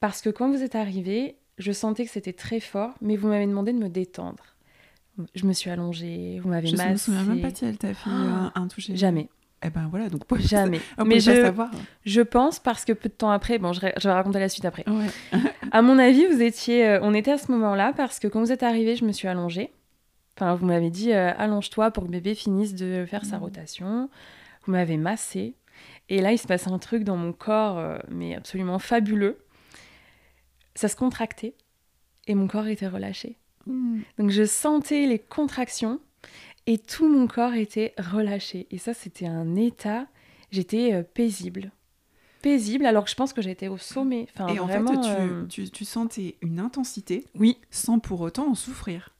[0.00, 3.46] Parce que quand vous êtes arrivé, je sentais que c'était très fort, mais vous m'avez
[3.46, 4.44] demandé de me détendre.
[5.34, 6.90] Je me suis allongée, vous m'avez Je massé.
[6.90, 8.52] me souviens même pas si elle t'a fait Ah.
[8.56, 8.96] un, un toucher.
[8.96, 9.28] Jamais,
[9.64, 10.80] Eh ben voilà, donc on jamais.
[10.98, 11.70] mais pas je, savoir.
[12.04, 14.64] je pense parce que peu de temps après, bon, je, je vais raconter la suite
[14.64, 14.84] après.
[14.88, 15.40] Ouais.
[15.72, 18.52] À mon avis, vous étiez, euh, on était à ce moment-là parce que quand vous
[18.52, 19.72] êtes arrivé, je me suis allongée.
[20.36, 23.42] Enfin, vous m'avez dit euh, allonge-toi pour que bébé finisse de faire sa Mhm.
[23.42, 24.10] rotation.
[24.64, 25.54] Vous m'avez massé.
[26.08, 29.38] Et là, il se passe un truc dans mon corps, euh, mais absolument fabuleux.
[30.74, 31.54] Ça se contractait
[32.26, 33.36] et mon corps était relâché.
[33.66, 34.00] Mm.
[34.18, 36.00] Donc je sentais les contractions
[36.66, 38.66] et tout mon corps était relâché.
[38.70, 40.06] Et ça, c'était un état.
[40.50, 41.70] J'étais euh, paisible.
[42.42, 44.26] Paisible, alors que je pense que j'étais au sommet.
[44.34, 48.20] Enfin, Et en vraiment, fait, tu, euh, tu, tu sentais une intensité Oui, sans pour
[48.20, 49.13] autant en souffrir.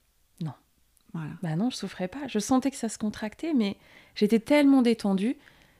[1.15, 1.31] Voilà.
[1.41, 2.27] Bah non, je souffrais pas.
[2.27, 3.77] Je sentais que ça se contractait, mais
[4.15, 5.37] j'étais tellement détendue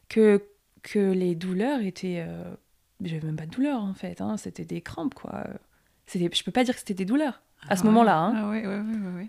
[0.10, 0.42] que,
[0.82, 2.24] que les douleurs étaient.
[2.28, 2.54] Euh...
[3.04, 4.38] J'avais même pas de douleur en fait, hein.
[4.38, 5.46] c'était des crampes quoi.
[6.06, 6.30] C'était...
[6.34, 8.18] Je peux pas dire que c'était des douleurs à ce Ah moment-là.
[8.18, 8.34] hein.
[8.38, 8.80] Ah ouais, ouais,
[9.18, 9.28] ouais.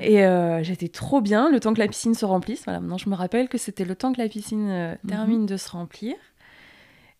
[0.00, 2.62] Et euh, j'étais trop bien le temps que la piscine se remplisse.
[2.64, 5.10] Voilà, maintenant je me rappelle que c'était le temps que la piscine euh, Mhm.
[5.10, 6.14] termine de se remplir.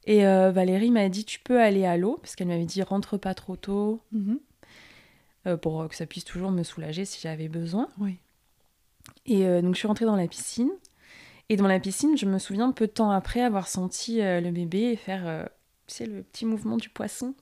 [0.04, 3.16] Et euh, Valérie m'a dit tu peux aller à l'eau parce qu'elle m'avait dit rentre
[3.18, 4.38] pas trop tôt Mhm.
[5.46, 7.88] Euh, pour que ça puisse toujours me soulager si j'avais besoin.
[7.98, 8.18] Oui.
[9.26, 10.70] Et euh, donc je suis rentrée dans la piscine.
[11.48, 14.50] Et dans la piscine, je me souviens peu de temps après avoir senti euh, le
[14.52, 15.44] bébé faire euh,
[15.86, 17.34] tu sais, le petit mouvement du poisson,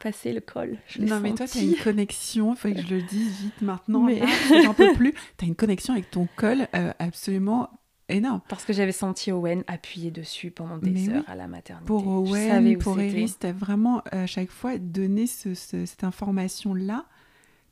[0.00, 0.76] passer le col.
[0.88, 3.62] Je Non, mais toi, tu as une connexion, il faut que je le dise vite
[3.62, 4.20] maintenant, Mais-
[4.64, 5.14] j'en peux plus.
[5.38, 7.70] Tu as une connexion avec ton col euh, absolument
[8.08, 8.40] énorme.
[8.48, 11.32] Parce que j'avais senti Owen appuyer dessus pendant des Mais heures oui.
[11.32, 11.86] à la maternité.
[11.86, 13.00] Pour Owen, pour.
[13.00, 17.06] Iris, tu as vraiment à chaque fois donné ce- ce- cette information-là.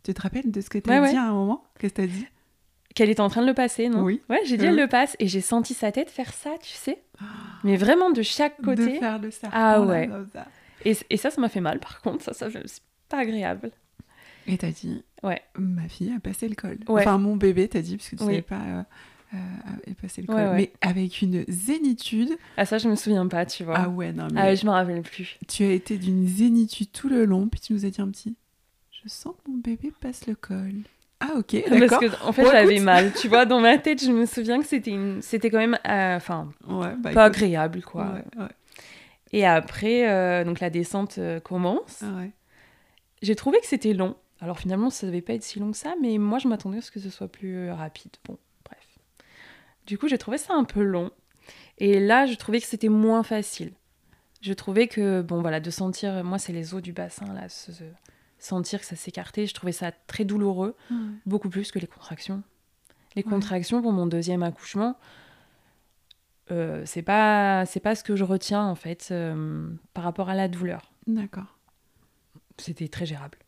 [0.03, 1.21] Tu te rappelles de ce que tu as Ouais, dit ouais.
[1.21, 1.63] à un moment?
[1.79, 2.27] Qu'est-ce que tu as dit?
[2.95, 4.03] Qu'elle était en train de le passer, non?
[4.03, 4.21] Oui.
[4.29, 4.81] Ouais, j'ai dit elle oui.
[4.81, 7.01] le passe et j'ai senti sa tête faire ça, tu sais.
[7.65, 8.99] Mais vraiment de chaque De côté.
[8.99, 9.57] faire le serpent.
[9.57, 10.09] Ah ouais.
[10.33, 10.47] ça.
[10.85, 12.25] Et, et ça, ça m'a fait mal par contre.
[12.25, 13.71] Ça, ça c'est pas agréable.
[14.47, 15.41] Et t'as dit Ouais.
[15.57, 16.79] Ma fille a passé le col.
[16.89, 17.03] Ouais.
[17.03, 18.29] Enfin, mon bébé, t'as dit, parce que tu Oui.
[18.31, 18.57] savais pas.
[18.57, 18.83] euh,
[19.35, 19.39] euh,
[19.87, 20.35] le col.
[20.35, 20.57] Ouais, ouais.
[20.57, 22.31] Mais avec une zénitude.
[22.57, 23.75] Ah, ça, je me souviens pas, tu vois.
[23.77, 25.39] Ah ouais, non, mais Ah je me rappelle plus.
[25.47, 28.35] tu as été d'une zénitude tout le long, puis tu nous as dit un petit
[29.03, 30.73] Je sens que mon bébé passe le col.
[31.21, 32.01] Ah, ok, Parce d'accord.
[32.01, 33.13] que, en fait, j'avais mal.
[33.15, 35.21] Tu vois, dans ma tête, je me souviens que c'était une...
[35.23, 35.79] c'était quand même.
[35.87, 37.37] euh, Enfin, Ouais, bah, pas écoute.
[37.37, 38.15] agréable, quoi.
[38.39, 38.47] Ouais,
[39.33, 42.03] Et après, euh, donc la descente euh, commence.
[42.03, 42.23] ah.
[43.23, 44.17] J'ai trouvé que c'était long.
[44.41, 46.81] Alors finalement, ça devait pas être si long que ça, mais moi, je m'attendais à
[46.81, 48.13] ce que ce soit plus rapide.
[48.27, 48.99] Bon, bref.
[49.87, 51.11] Du coup, j'ai trouvé ça un peu long.
[51.77, 53.73] Et là, je trouvais que c'était moins facile.
[54.41, 57.47] Je trouvais que, bon, voilà, de sentir, moi, c'est les os du bassin, là,
[58.40, 60.76] sentir que ça s'écartait, je trouvais ça très douloureux,
[61.26, 62.42] beaucoup plus que les contractions.
[63.16, 63.31] Les Ouais.
[63.31, 64.96] contractions pour mon deuxième accouchement,
[66.50, 70.35] euh, c'est pas, c'est pas ce que je retiens, en fait, euh, par rapport à
[70.35, 71.57] la douleur D'accord.
[72.59, 73.38] c'était très gérable.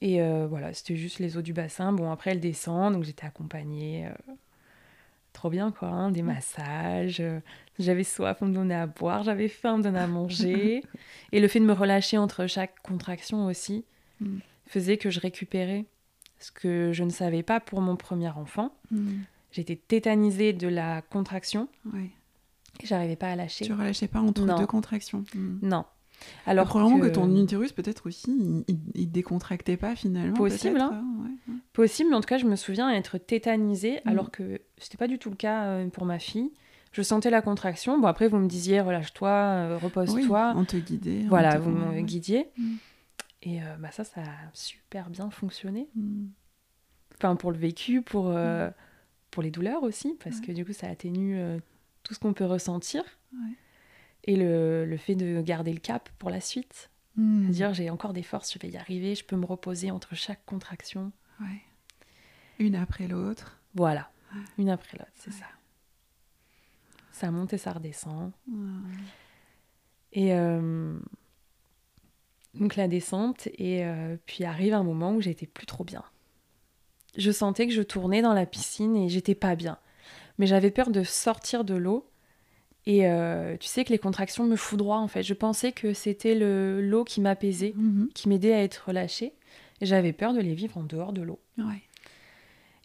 [0.00, 1.92] Et euh, voilà, c'était juste les eaux du bassin.
[1.92, 4.08] Bon, après, elle descend, donc j'étais accompagnée.
[5.34, 5.88] Trop bien, quoi.
[5.88, 7.20] hein, des massages.
[7.20, 7.40] euh,
[7.78, 9.22] j'avais soif, on me donnait à boire.
[9.24, 10.82] J'avais faim, on me donnait à manger.
[11.32, 13.84] Et le fait de me relâcher entre chaque contraction aussi
[14.20, 14.38] Mm.
[14.66, 15.84] faisait que je récupérais.
[16.38, 18.72] Ce que je ne savais pas pour mon premier enfant.
[18.90, 23.64] Hmm, J'étais tétanisée de la contraction et j'arrivais pas à lâcher.
[23.64, 24.56] Tu relâchais pas entre Non.
[24.58, 25.24] deux contractions.
[25.62, 25.84] Non.
[26.46, 27.12] Alors, Alors probablement que...
[27.12, 30.34] ton utérus, peut-être aussi, il, il, décontractait pas finalement.
[30.34, 30.90] Possible, hein.
[30.92, 31.54] hein, ouais.
[31.72, 34.08] Possible, mais en tout cas, je me souviens être tétanisée, Mm.
[34.08, 36.50] alors que c'était pas du tout le cas euh, pour ma fille.
[36.92, 37.98] Je sentais la contraction.
[37.98, 40.52] Bon, après, vous me disiez, relâche-toi, euh, Oui, repose-toi.
[40.56, 41.24] on te guidait.
[41.28, 42.48] voilà, te- vous me guidiez.
[42.56, 42.74] Mm.
[43.42, 45.88] Et euh, bah, ça, ça a super bien fonctionné.
[45.96, 46.28] Hmm.
[47.18, 48.70] Enfin, pour le vécu, pour, euh,
[49.30, 50.46] pour les douleurs aussi, parce Ouais.
[50.46, 51.58] que du coup, ça atténue euh,
[52.04, 53.02] tout ce qu'on peut ressentir.
[53.34, 53.52] Ouais.
[54.24, 56.90] Et le, le fait de garder le cap pour la suite.
[57.16, 57.42] Hmm.
[57.44, 60.44] C'est-à-dire, j'ai encore des forces, je vais y arriver, je peux me reposer entre chaque
[60.46, 61.12] contraction.
[61.40, 61.60] Ouais.
[62.58, 63.60] Une après l'autre.
[63.74, 64.40] Voilà, Ouais.
[64.58, 65.46] une après l'autre, c'est ça.
[67.12, 68.32] Ça monte et ça redescend.
[70.12, 70.98] Et euh,
[72.54, 76.02] donc la descente, et euh, puis arrive un moment où j'étais plus trop bien.
[77.16, 79.78] Je sentais que je tournais dans la piscine et j'étais pas bien.
[80.38, 82.08] Mais j'avais peur de sortir de l'eau.
[82.86, 85.22] Et euh, tu sais que les contractions me foudroient en fait.
[85.22, 88.08] Je pensais que c'était le- l'eau qui m'apaisait, Mhm.
[88.14, 89.32] qui m'aidait à être relâchée.
[89.80, 91.40] Et j'avais peur de les vivre en dehors de l'eau.
[91.58, 91.82] Ouais.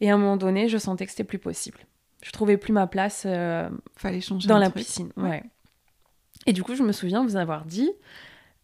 [0.01, 1.79] Et à un moment donné, je sentais que c'était plus possible.
[2.23, 4.83] Je trouvais plus ma place euh, Fallait changer dans la truc.
[4.85, 5.11] piscine.
[5.17, 5.29] Ouais.
[5.29, 5.43] Ouais.
[6.45, 7.91] Et du coup, je me souviens vous avoir dit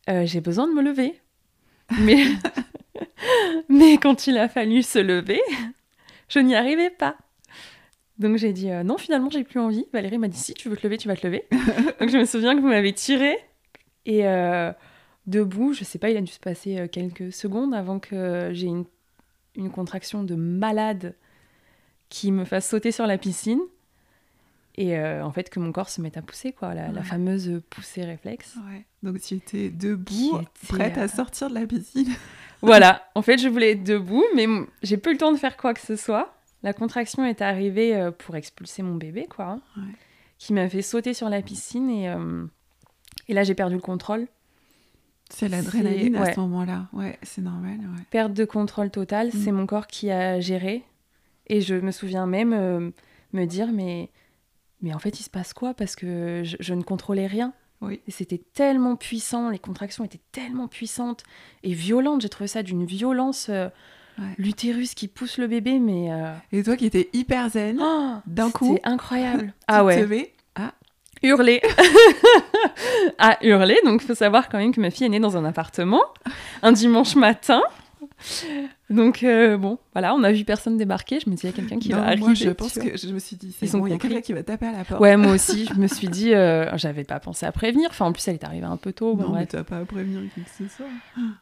[0.10, 1.20] euh, j'ai besoin de me lever.
[2.00, 2.24] Mais...
[3.70, 5.42] Mais quand il a fallu se lever,
[6.30, 7.18] je n'y arrivais pas.
[8.18, 9.86] Donc j'ai dit euh, non, finalement, j'ai plus envie.
[9.94, 11.46] Valérie m'a dit si tu veux te lever, tu vas te lever.
[12.00, 13.38] Donc je me souviens que vous m'avez tiré
[14.06, 14.72] et euh,
[15.28, 18.68] debout, je sais pas, il a dû se passer euh, quelques secondes avant que j'ai
[18.68, 18.86] une,
[19.56, 21.16] une contraction de malade
[22.10, 23.60] qui me fasse sauter sur la piscine
[24.78, 28.04] et euh, en fait que mon corps se mette à pousser quoi, la, fameuse poussée
[28.04, 28.56] réflexe.
[28.68, 28.86] Ouais.
[29.04, 32.10] Donc tu étais debout, était, prête euh, à sortir de la piscine.
[32.62, 34.48] Voilà, en fait, je voulais être debout, mais
[34.82, 36.35] j'ai plus le temps de faire quoi que ce soit.
[36.66, 39.94] La contraction est arrivée euh, pour expulser mon bébé, quoi, hein, Ouais.
[40.40, 42.46] qui m'a fait sauter sur la piscine et, euh,
[43.28, 44.28] et là, j'ai perdu le contrôle.
[45.30, 46.88] C'est l'adrénaline à ce moment-là.
[46.94, 47.78] Ouais, c'est normal.
[47.80, 48.04] Ouais.
[48.12, 49.32] Perte de contrôle totale, Mm.
[49.44, 50.84] c'est mon corps qui a géré.
[51.48, 52.90] Et je me souviens même euh,
[53.34, 54.10] me dire, mais,
[54.82, 55.74] mais en fait, il se passe quoi?
[55.76, 57.54] Parce que je, je ne contrôlais rien.
[57.82, 58.02] Oui.
[58.08, 61.24] Et c'était tellement puissant, les contractions étaient tellement puissantes
[61.64, 62.22] et violentes.
[62.22, 63.48] J'ai trouvé ça d'une violence.
[63.50, 63.70] euh,
[64.18, 64.26] Ouais.
[64.38, 68.50] l'utérus qui pousse le bébé, mais euh, Et toi qui étais hyper zen, oh, d'un
[68.50, 69.48] coup, c'était incroyable.
[69.48, 70.74] tu ah te ouais, mets à
[71.22, 71.62] hurler,
[73.18, 73.78] à hurler.
[73.84, 76.04] Donc il faut savoir quand même que ma fille est née dans un appartement
[76.62, 77.62] un dimanche matin.
[78.90, 81.20] Donc euh, bon, voilà, on a vu personne débarquer.
[81.20, 82.22] Je me dis il y a quelqu'un qui Non, va arriver.
[82.22, 84.34] moi je pense que je me suis dit, c'est bon, il y a quelqu'un qui
[84.34, 85.02] va taper à la porte.
[85.02, 87.90] Ouais, moi aussi, je me suis dit, euh, j'avais pas pensé à prévenir.
[87.90, 89.16] Enfin, en plus, elle est arrivée un peu tôt.
[89.16, 90.86] bon, non, mais vas pas à prévenir qui que ce soit.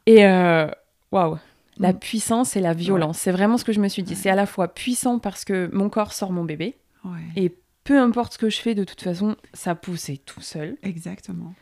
[0.06, 0.68] Et euh,
[1.12, 1.38] waouh,
[1.78, 2.00] la Mm.
[2.00, 3.18] puissance et la violence.
[3.20, 4.14] C'est vraiment ce que je me suis dit.
[4.14, 4.20] Ouais.
[4.20, 6.78] C'est à la fois puissant parce que mon corps sort mon bébé.
[7.04, 10.78] Ouais, Et peu importe ce que je fais, de toute façon, ça poussait tout seul.
[10.84, 11.54] exactement.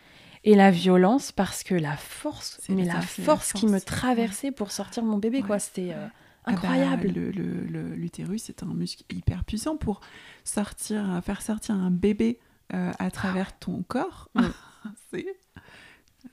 [0.43, 5.03] Et la violence parce que la force, mais la force qui me traversait pour sortir
[5.03, 5.59] mon bébé, quoi.
[5.59, 6.07] C'était euh,
[6.45, 7.07] Ah bah, incroyable.
[7.09, 10.01] le- le- le- L'utérus, c'est un muscle hyper puissant pour
[10.43, 12.39] sortir, faire sortir un bébé
[12.73, 14.29] euh, à travers ton corps.
[14.33, 14.41] Mm.
[15.11, 15.25] c'est,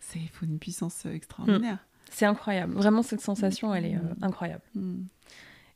[0.01, 1.79] c'est, il faut une puissance extraordinaire.
[2.11, 2.75] C'est incroyable.
[2.75, 4.25] Vraiment, cette sensation, elle est euh, Mm.
[4.25, 4.63] incroyable.
[4.75, 5.03] Mm.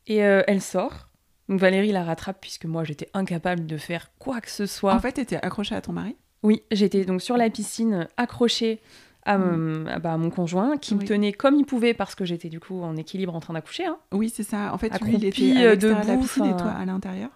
[0.08, 1.08] Et euh, elle sort.
[1.48, 4.94] Donc Valérie la rattrape puisque moi, j'étais incapable de faire quoi que ce soit.
[4.94, 6.16] En fait, tu étais accrochée à ton mari?
[6.42, 8.80] Oui, j'étais donc sur la piscine accrochée
[9.24, 11.04] à, mon- à, bah, à mon conjoint qui me Mm.
[11.04, 13.86] Tenait comme il pouvait parce que j'étais du coup en équilibre en train d'accoucher.
[13.86, 13.98] hein.
[14.12, 14.72] Oui, c'est ça.
[14.74, 16.56] En fait, lui, Accroupi, il était à euh, l'extérieur de la debout, piscine et enfin-
[16.64, 17.30] toi à l'intérieur?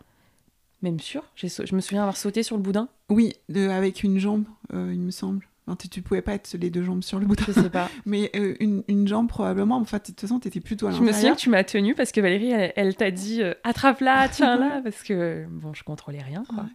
[0.83, 2.89] Même sûr, j'ai sau- je me souviens avoir sauté sur le boudin.
[3.09, 5.47] Oui, de- avec une jambe, euh, il me semble.
[5.67, 7.91] Enfin, tu, tu pouvais pas être les deux jambes sur le bout, Je sais pas.
[8.07, 9.77] mais euh, une, une jambe probablement.
[9.79, 11.37] Enfin, de toute façon, tu étais plutôt à je me souviens l'intérieur.
[11.37, 15.03] que tu m'as tenue parce que Valérie, elle, elle t'a dit euh, attrape-la, tiens-la, parce
[15.03, 16.65] que bon, je contrôlais rien quoi.
[16.65, 16.71] Ouais.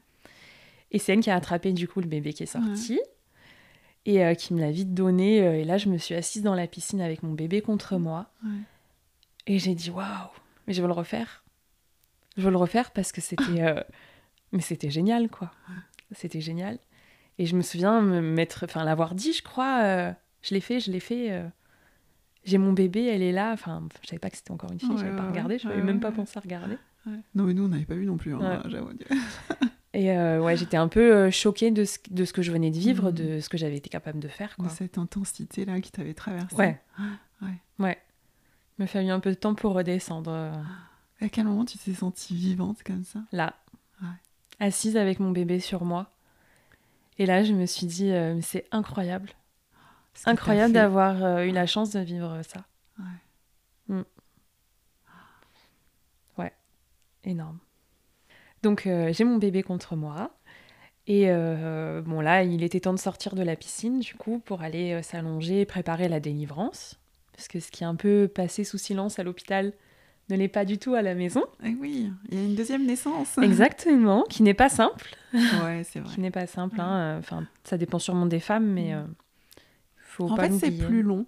[0.92, 3.00] Et c'est elle qui a attrapé du coup le bébé qui est sorti.
[4.06, 5.38] Et euh, qui me l'a vite donné.
[5.38, 8.30] et là, je me suis assise dans la piscine avec mon bébé contre moi.
[8.44, 8.50] Ouais.
[9.48, 10.06] Et j'ai dit waouh,
[10.68, 11.46] mais je veux le refaire.
[12.36, 13.86] Je veux le refaire parce que c'était,
[14.52, 15.52] mais c'était génial quoi.
[16.12, 16.78] C'était génial.
[17.42, 19.80] Et je me souviens me mettre, enfin l'avoir dit, je crois.
[19.84, 20.12] euh,
[20.44, 21.32] je l'ai fait, je l'ai fait.
[21.32, 21.48] euh,
[22.44, 23.52] j'ai mon bébé, elle est là.
[23.52, 25.60] Enfin, je savais pas que c'était encore une fille, Ouais, j'avais pas ouais, regardé, ouais,
[25.60, 26.16] je n'avais ouais, même ouais, pas ouais.
[26.16, 26.78] pensé à regarder.
[27.08, 27.18] Ouais.
[27.34, 28.80] Non, mais nous, on n'avait pas vu non plus, hein, Ouais.
[29.94, 32.78] Et euh, ouais, j'étais un peu choquée de ce, de ce que je venais de
[32.78, 33.12] vivre, Mhm.
[33.12, 34.56] de ce que j'avais été capable de faire.
[34.60, 36.56] De cette intensité-là qui t'avait traversé.
[36.56, 36.80] Ouais.
[37.42, 37.58] Ouais.
[37.80, 37.98] Ouais.
[38.78, 40.32] Il m'a fallu un peu de temps pour redescendre.
[41.22, 43.20] À quel moment tu t'es sentie vivante comme ça?
[43.32, 43.56] Là,
[44.02, 44.08] Ouais.
[44.60, 46.12] assise avec mon bébé sur moi.
[47.18, 49.30] Et là, je me suis dit, euh, c'est incroyable,
[50.14, 52.66] Ce que t'as incroyable d'avoir euh, eu la chance de vivre ça.
[53.00, 53.96] Ouais.
[53.96, 54.04] Mm.
[56.38, 56.54] Ouais,
[57.24, 57.60] énorme.
[58.64, 60.32] Donc, euh, j'ai mon bébé contre moi.
[61.08, 64.62] Et euh, bon, là, il était temps de sortir de la piscine, du coup, pour
[64.62, 67.00] aller euh, s'allonger et préparer la délivrance.
[67.34, 69.74] Parce que ce qui est un peu passé sous silence à l'hôpital
[70.32, 71.44] ne l'est pas du tout à la maison.
[71.64, 73.38] Eh oui, il y a une deuxième naissance.
[73.38, 75.16] Exactement, qui n'est pas simple.
[75.34, 76.12] Ouais, c'est vrai.
[76.14, 76.80] qui n'est pas simple.
[76.82, 77.18] hein.
[77.20, 79.04] Enfin, ça dépend sûrement des femmes, mais euh,
[79.98, 81.26] faut En pas fait, c'est plus long.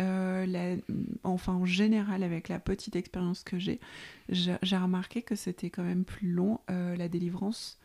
[0.00, 0.76] Euh, la-
[1.22, 3.80] Enfin, en général, avec la petite expérience que j'ai,
[4.28, 7.78] j'ai j'ai remarqué que c'était quand même plus long euh, la délivrance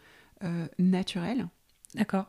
[0.44, 1.48] euh, naturelle.
[1.96, 2.28] D'accord.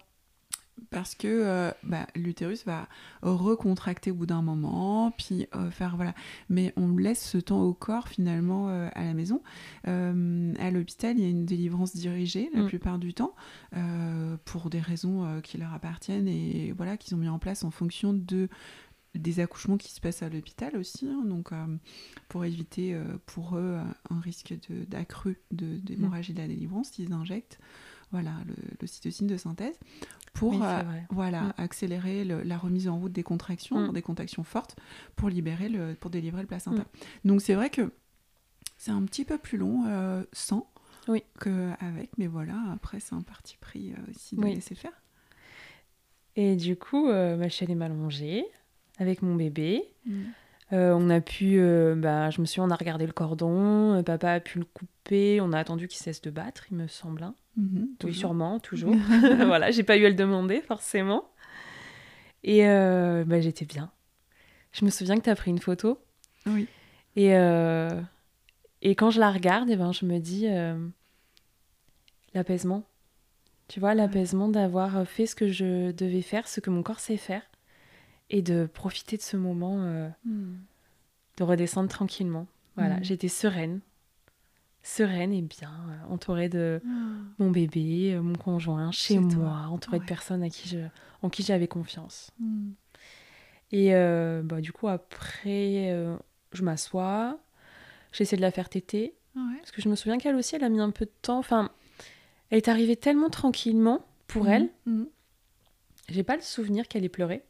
[0.90, 2.88] Parce que euh, bah, l'utérus va
[3.22, 6.14] recontracter au bout d'un moment, puis euh, faire voilà.
[6.48, 9.42] Mais on laisse ce temps au corps finalement euh, à la maison.
[9.84, 12.66] À l'hôpital, il y a une délivrance dirigée la Mm.
[12.66, 13.34] plupart du temps
[14.44, 18.12] pour des raisons qui leur appartiennent et voilà qu'ils ont mis en place en fonction
[18.12, 18.48] de
[19.14, 21.66] des accouchements qui se passent à l'hôpital aussi, hein, donc euh,
[22.28, 23.78] pour éviter euh, pour eux
[24.08, 24.54] un risque
[24.88, 27.58] d'accru de, d'hémorragie de la délivrance, ils injectent
[28.12, 29.78] voilà, le, l'ocytocine de synthèse
[30.32, 31.52] pour Oui, euh, voilà, Mm.
[31.58, 33.92] accélérer le- la remise en route des contractions, Mm.
[33.92, 34.76] des contractions fortes,
[35.16, 36.84] pour libérer le, pour délivrer le placenta.
[37.24, 37.92] Donc c'est vrai que
[38.76, 40.70] c'est un petit peu plus long euh, sans
[41.08, 41.22] Oui.
[41.40, 44.54] qu'avec, mais voilà, après c'est un parti pris euh, aussi de Oui.
[44.54, 44.92] laisser faire.
[46.36, 48.44] Et du coup, ma chaîne est m'allonger
[48.98, 49.82] avec mon bébé.
[50.72, 53.94] Euh, on a pu, euh, bah, je me suis, on a regardé le cordon.
[53.96, 55.40] euh, papa a pu le couper.
[55.40, 57.24] On a attendu qu'il cesse de battre, il me semble.
[57.24, 57.34] hein.
[57.56, 58.94] Mhm, Oui, sûrement, toujours.
[59.46, 61.30] voilà, j'ai pas eu à le demander forcément.
[62.42, 63.90] Et euh, bah, j'étais bien.
[64.72, 65.98] Je me souviens que tu as pris une photo.
[66.46, 66.66] Oui.
[67.16, 68.00] Et, euh,
[68.82, 70.78] et quand je la regarde, eh ben, je me dis euh,
[72.34, 72.84] l'apaisement.
[73.68, 77.16] Tu vois, l'apaisement d'avoir fait ce que je devais faire, ce que mon corps sait
[77.16, 77.42] faire,
[78.30, 80.54] et de profiter de ce moment, euh, Mm.
[81.36, 82.46] de redescendre tranquillement.
[82.76, 83.04] Voilà, Mhm.
[83.04, 83.80] j'étais sereine,
[84.82, 86.80] sereine et bien, euh, entourée de
[87.38, 90.78] mon bébé, euh, mon conjoint, chez, toi, moi, entourée de personnes à qui je,
[91.22, 92.30] en qui j'avais confiance.
[92.38, 92.70] Mm.
[93.72, 96.16] Et euh, bah, du coup, après, euh,
[96.52, 97.38] je m'assois,
[98.12, 99.58] j'essaie de la faire téter, Ouais.
[99.58, 101.38] parce que je me souviens qu'elle aussi, elle a mis un peu de temps.
[101.38, 101.70] Enfin,
[102.50, 104.70] elle est arrivée tellement tranquillement pour elle.
[104.86, 105.06] Mhm.
[106.08, 107.44] J'ai pas le souvenir qu'elle ait pleuré.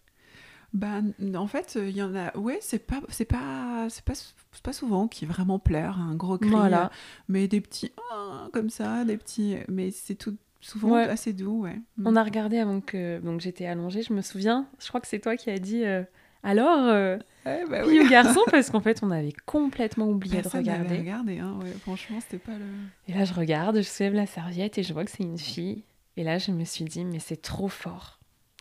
[0.72, 1.00] Bah,
[1.34, 2.36] en fait, il y en a.
[2.36, 6.38] Ouais, c'est pas, c'est pas, c'est pas, c'est pas souvent qui vraiment pleure, un gros
[6.38, 6.50] cri.
[6.50, 6.90] Voilà.
[7.28, 9.56] Mais des petits Ah comme ça, des petits.
[9.68, 11.08] Mais c'est tout souvent Ouais.
[11.08, 11.80] assez doux, ouais.
[11.96, 12.06] Mm.
[12.06, 14.68] On a regardé avant que donc j'étais allongée, je me souviens.
[14.78, 16.02] Je crois que c'est toi qui as dit euh,
[16.42, 18.06] alors euh, Ouais, bah fille oui.
[18.06, 20.98] ou garçon parce qu'en fait on avait complètement oublié Personne de regarder.
[20.98, 21.72] regardé, hein, ouais.
[21.80, 22.64] Franchement, c'était pas le.
[23.08, 25.82] Et là je regarde, je soulève la serviette et je vois que c'est une fille.
[26.16, 28.19] Et là je me suis dit mais c'est trop fort.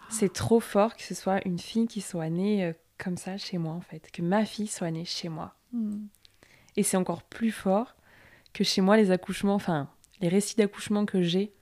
[0.10, 3.58] C'est trop fort que ce soit une fille qui soit née euh, comme ça chez
[3.58, 5.56] moi en fait, que ma fille soit née chez moi.
[5.72, 6.06] Mm.
[6.76, 7.96] Et c'est encore plus fort
[8.54, 9.90] que chez moi, les accouchements, enfin,
[10.22, 11.54] les récits d'accouchement que j'ai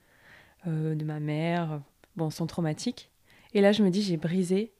[0.66, 1.80] euh, de ma mère,
[2.16, 3.10] bon, sont traumatiques.
[3.54, 4.72] Et là, je me dis, j'ai brisé,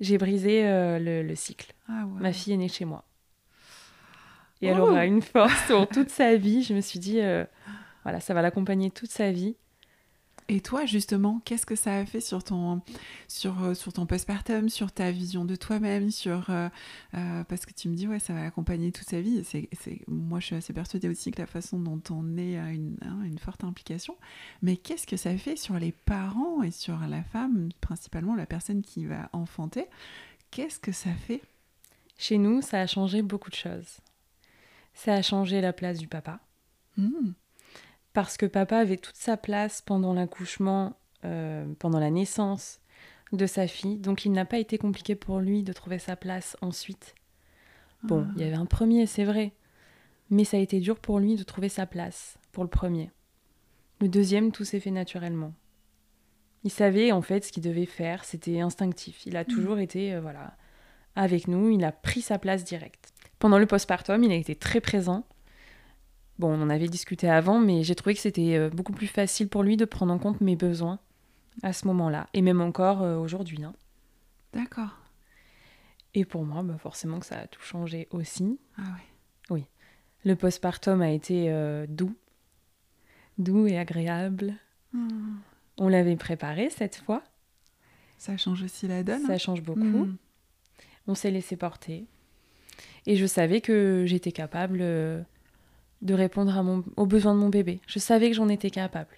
[0.00, 1.74] j'ai brisé euh, le, le cycle.
[1.88, 2.20] Ah ouais.
[2.20, 3.04] Ma fille est née chez moi.
[4.62, 4.88] Et elle Oh.
[4.90, 6.62] aura une force pour toute sa vie.
[6.62, 7.20] Je me suis dit,
[8.02, 9.56] voilà, ça va l'accompagner toute sa vie.
[10.52, 12.82] Et toi, justement, qu'est-ce que ça a fait sur ton,
[13.28, 16.68] sur, euh, sur ton postpartum, sur ta vision de toi-même, sur euh,
[17.14, 19.44] euh, parce que tu me dis ouais, ça va l'accompagner toute sa vie.
[19.44, 22.72] C'est, c'est, moi, je suis assez persuadée aussi que la façon dont on est a
[22.72, 24.16] une, hein, une forte implication.
[24.60, 28.82] Mais qu'est-ce que ça fait sur les parents et sur la femme, principalement la personne
[28.82, 29.86] qui va enfanter?
[30.50, 31.42] Qu'est-ce que ça fait?
[32.18, 33.98] Chez nous, ça a changé beaucoup de choses.
[34.94, 36.40] Ça a changé la place du papa.
[36.96, 37.34] Hmm.
[38.12, 42.80] Parce que papa avait toute sa place pendant l'accouchement, euh, pendant la naissance
[43.32, 46.56] de sa fille, donc il n'a pas été compliqué pour lui de trouver sa place
[46.60, 47.14] ensuite.
[48.02, 48.32] Bon, Ah.
[48.36, 49.52] il y avait un premier, c'est vrai,
[50.30, 53.10] mais ça a été dur pour lui de trouver sa place pour le premier.
[54.00, 55.52] Le deuxième, tout s'est fait naturellement.
[56.64, 59.24] Il savait en fait ce qu'il devait faire, c'était instinctif.
[59.26, 60.56] Il a toujours été euh, voilà
[61.16, 63.12] avec nous, il a pris sa place directe.
[63.38, 65.24] Pendant le postpartum, il a été très présent.
[66.40, 69.46] Bon, on en avait discuté avant, mais j'ai trouvé que c'était euh, beaucoup plus facile
[69.50, 70.98] pour lui de prendre en compte mes besoins
[71.62, 73.62] à ce moment-là, et même encore euh, aujourd'hui.
[73.62, 73.74] hein.
[74.54, 74.96] D'accord.
[76.14, 78.58] Et pour moi, bah, forcément que ça a tout changé aussi.
[78.78, 78.96] Ah
[79.50, 79.66] ouais.
[80.24, 82.14] Le postpartum a été euh, doux,
[83.36, 84.54] doux et agréable.
[84.94, 85.36] Hmm.
[85.76, 87.22] On l'avait préparé cette fois,
[88.16, 89.26] Ça change aussi la donne.
[89.26, 89.80] ça hein change beaucoup.
[89.80, 90.16] Hmm.
[91.06, 92.06] On s'est laissé porter.
[93.06, 94.82] Et je savais que j'étais capable
[96.02, 97.80] de répondre à mon, aux besoins de mon bébé.
[97.86, 99.16] Je savais que j'en étais capable.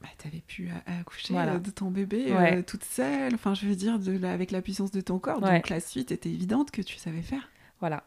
[0.00, 1.54] Bah, t'avais pu accoucher Voilà.
[1.54, 4.62] euh, de ton bébé euh, toute seule, enfin je veux dire de la- avec la
[4.62, 5.42] puissance de ton corps.
[5.42, 5.56] Ouais.
[5.56, 7.48] Donc la suite était évidente que tu savais faire.
[7.80, 8.04] Voilà.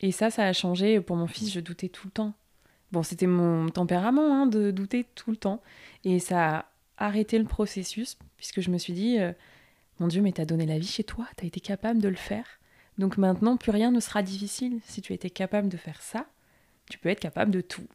[0.00, 1.00] Et ça, ça a changé.
[1.00, 2.34] Pour mon fils, je doutais tout le temps.
[2.92, 5.60] Bon, c'était mon tempérament hein, de douter tout le temps.
[6.04, 6.64] Et ça a
[6.98, 9.32] arrêté le processus, puisque je me suis dit, euh,
[9.98, 12.44] mon Dieu, mais t'as donné la vie chez toi, t'as été capable de le faire.
[12.98, 14.78] Donc maintenant, plus rien ne sera difficile.
[14.84, 16.26] Si tu étais capable de faire ça,
[16.90, 17.86] tu peux être capable de tout.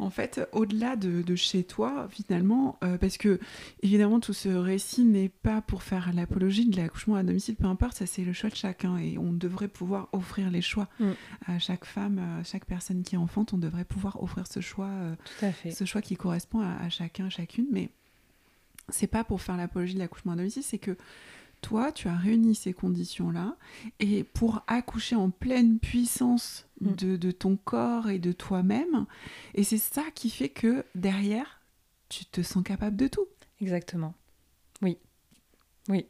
[0.00, 3.40] En fait, au-delà de, de chez toi, finalement, euh, parce que
[3.82, 7.96] évidemment tout ce récit n'est pas pour faire l'apologie de l'accouchement à domicile, peu importe,
[7.96, 11.10] ça c'est le choix de chacun et on devrait pouvoir offrir les choix Mm.
[11.46, 14.86] à chaque femme, à chaque personne qui enfante, on devrait pouvoir offrir ce choix.
[14.86, 15.70] euh, Tout à fait.
[15.72, 17.88] ce choix qui correspond à, à chacun, chacune, mais
[18.90, 20.96] c'est pas pour faire l'apologie de l'accouchement à domicile, c'est que
[21.60, 23.56] toi, tu as réuni ces conditions-là,
[24.00, 26.92] et pour accoucher en pleine puissance Mm.
[26.92, 29.06] de, de ton corps et de toi-même,
[29.54, 31.60] et c'est ça qui fait que derrière,
[32.08, 33.26] tu te sens capable de tout.
[33.60, 34.14] Exactement.
[34.80, 34.96] Oui.
[35.88, 36.06] Oui.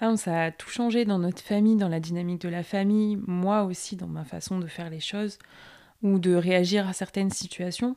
[0.00, 3.62] Ah, ça a tout changé dans notre famille, dans la dynamique de la famille, moi
[3.64, 5.38] aussi dans ma façon de faire les choses
[6.02, 7.96] ou de réagir à certaines situations.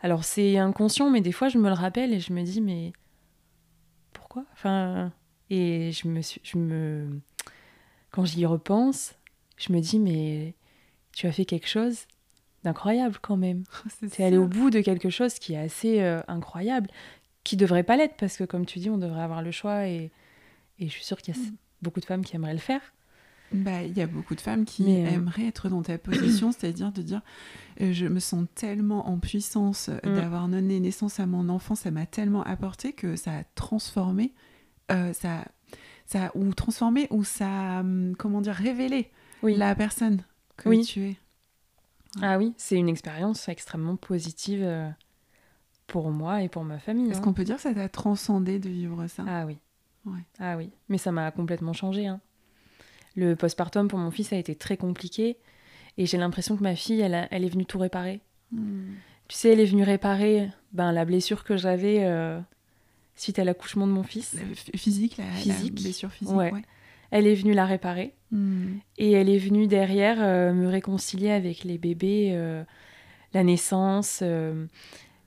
[0.00, 2.92] Alors c'est inconscient, mais des fois je me le rappelle et je me dis mais
[4.44, 5.12] pourquoi Enfin
[5.50, 7.20] et je me suis, je me
[8.10, 9.14] quand j'y repense,
[9.58, 10.54] je me dis mais
[11.14, 12.06] tu as fait quelque chose
[12.64, 13.62] d'incroyable quand même.
[14.00, 14.42] C'est T'es allé ça.
[14.42, 16.90] au bout de quelque chose qui est assez euh, incroyable,
[17.44, 20.10] qui devrait pas l'être parce que comme tu dis, on devrait avoir le choix et,
[20.78, 21.54] et je suis sûre qu'il y a Mm.
[21.82, 22.80] beaucoup de femmes qui aimeraient le faire.
[23.52, 26.90] Bah, il y a beaucoup de femmes qui euh, aimeraient être dans ta position, c'est-à-dire
[26.92, 27.22] de dire
[27.80, 30.14] euh, je me sens tellement en puissance euh, Mm.
[30.16, 34.32] d'avoir donné naissance à mon enfant, ça m'a tellement apporté que ça a transformé,
[34.90, 35.44] euh, ça,
[36.06, 39.10] ça ou transformé ou ça, hum, comment dire, révélé
[39.42, 39.56] Oui.
[39.56, 40.22] la personne
[40.56, 40.84] que Oui.
[40.84, 41.16] tu es.
[42.22, 44.66] Ah oui, c'est une expérience extrêmement positive
[45.86, 47.10] pour moi et pour ma famille.
[47.10, 47.22] Est-ce hein.
[47.22, 49.24] qu'on peut dire que ça t'a transcendé de vivre ça?
[49.28, 49.58] Ah oui.
[50.06, 50.20] Ouais.
[50.38, 52.06] Ah oui, mais ça m'a complètement changé.
[52.06, 52.20] hein.
[53.16, 55.36] Le postpartum pour mon fils a été très compliqué
[55.98, 58.20] et j'ai l'impression que ma fille, elle, a- elle est venue tout réparer.
[58.52, 58.92] Hmm.
[59.28, 62.38] Tu sais, elle est venue réparer ben, la blessure que j'avais euh,
[63.16, 64.34] suite à l'accouchement de mon fils.
[64.34, 65.24] La f- Physique, la,
[65.72, 66.36] blessure physique.
[66.36, 66.52] Ouais.
[66.52, 66.62] ouais.
[67.10, 68.14] Elle est venue la réparer.
[68.30, 68.74] Hmm.
[68.98, 72.62] Et elle est venue derrière euh, me réconcilier avec les bébés, euh,
[73.32, 74.20] la naissance.
[74.22, 74.66] euh.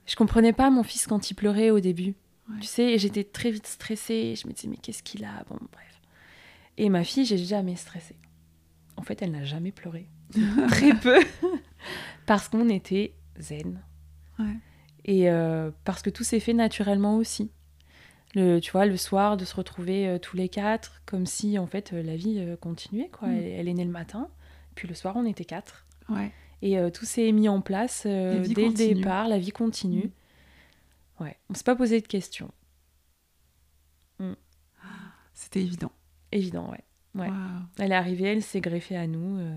[0.06, 2.14] Je comprenais pas mon fils quand il pleurait au début.
[2.60, 4.34] Tu sais, j'étais très vite stressée.
[4.34, 5.44] Je me disais, mais qu'est-ce qu'il a?
[5.48, 5.89] Bon, bref.
[6.80, 8.16] Et ma fille, j'ai jamais stressé.
[8.96, 10.08] En fait, elle n'a jamais pleuré.
[10.68, 11.18] très peu.
[12.24, 13.82] parce qu'on était zen.
[14.38, 14.56] Ouais.
[15.04, 17.50] Et euh, parce que tout s'est fait naturellement aussi.
[18.34, 21.66] Le, tu vois, le soir, de se retrouver euh, tous les quatre, comme si, en
[21.66, 23.28] fait, euh, la vie continuait, quoi.
[23.28, 23.32] Mm.
[23.32, 24.30] Elle, elle est née le matin,
[24.74, 25.86] puis le soir, on était quatre.
[26.08, 26.32] Ouais.
[26.62, 28.88] Et tout s'est mis en place dès continue.
[28.88, 30.10] le départ, la vie continue.
[31.18, 32.50] Ouais, on s'est pas posé de questions.
[35.32, 35.92] C'était évident.
[36.32, 36.80] Évident, ouais.
[37.14, 37.28] Ouais.
[37.78, 39.56] Elle est arrivée, elle s'est greffée à nous, euh,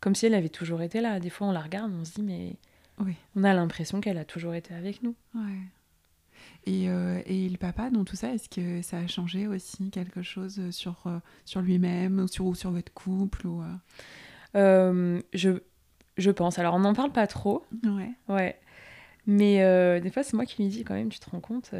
[0.00, 1.20] comme si elle avait toujours été là.
[1.20, 2.56] Des fois, on la regarde, on se dit, mais
[2.98, 3.14] Oui.
[3.34, 5.14] on a l'impression qu'elle a toujours été avec nous.
[5.34, 5.58] Ouais.
[6.66, 10.22] Et, euh, et le papa, dans tout ça, est-ce que ça a changé aussi quelque
[10.22, 13.62] chose sur, euh, sur lui-même ou sur, ou sur votre couple ou,
[14.54, 15.60] je,
[16.18, 16.58] je pense.
[16.58, 18.10] Alors, on n'en parle pas trop, Ouais.
[18.28, 18.58] ouais.
[19.26, 21.70] Mais des fois, c'est moi qui lui dis quand même, tu te rends compte,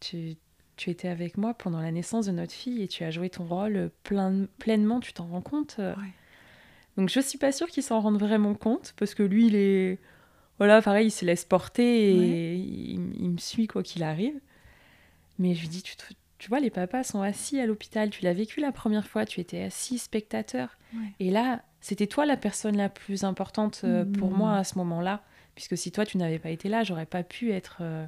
[0.00, 0.36] tu,
[0.78, 3.44] tu étais avec moi pendant la naissance de notre fille et tu as joué ton
[3.44, 5.94] rôle plein, pleinement, tu t'en rends compte euh.
[5.96, 6.12] Ouais.
[6.96, 9.98] Donc je suis pas sûre qu'il s'en rende vraiment compte parce que lui il est
[10.58, 12.58] voilà pareil il se laisse porter et Ouais.
[12.58, 14.34] il, il me suit quoi qu'il arrive.
[15.38, 18.22] Mais je lui dis tu, te- tu vois les papas sont assis à l'hôpital tu
[18.24, 21.12] l'as vécu la première fois tu étais assis spectateur Ouais.
[21.20, 25.22] et là c'était toi la personne la plus importante euh, pour moi à ce moment-là
[25.54, 28.06] puisque si toi tu n'avais pas été là j'aurais pas pu être euh,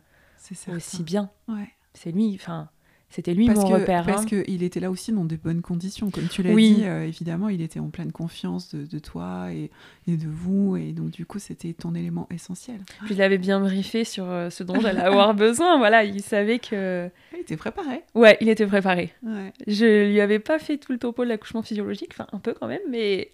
[0.74, 1.30] aussi bien.
[1.46, 1.68] Ouais.
[1.94, 2.68] C'est lui enfin
[3.12, 4.06] c'était lui Parce mon que, repère.
[4.06, 4.24] parce hein.
[4.44, 6.12] qu'il était là aussi dans de bonnes conditions.
[6.12, 6.74] Comme tu l'as Oui.
[6.76, 9.72] dit, euh, évidemment, il était en pleine confiance de, de toi et,
[10.06, 10.76] et de vous.
[10.76, 12.78] Et donc, du coup, c'était ton élément essentiel.
[13.06, 15.76] Puis je l'avais bien briefé sur euh, ce dont j'allais avoir besoin.
[15.78, 17.10] Voilà, il savait que.
[17.34, 18.04] Il était préparé.
[18.14, 19.12] Ouais, il était préparé.
[19.24, 19.52] Ouais.
[19.66, 22.68] Je lui avais pas fait tout le topo de l'accouchement physiologique, enfin un peu quand
[22.68, 23.32] même, mais.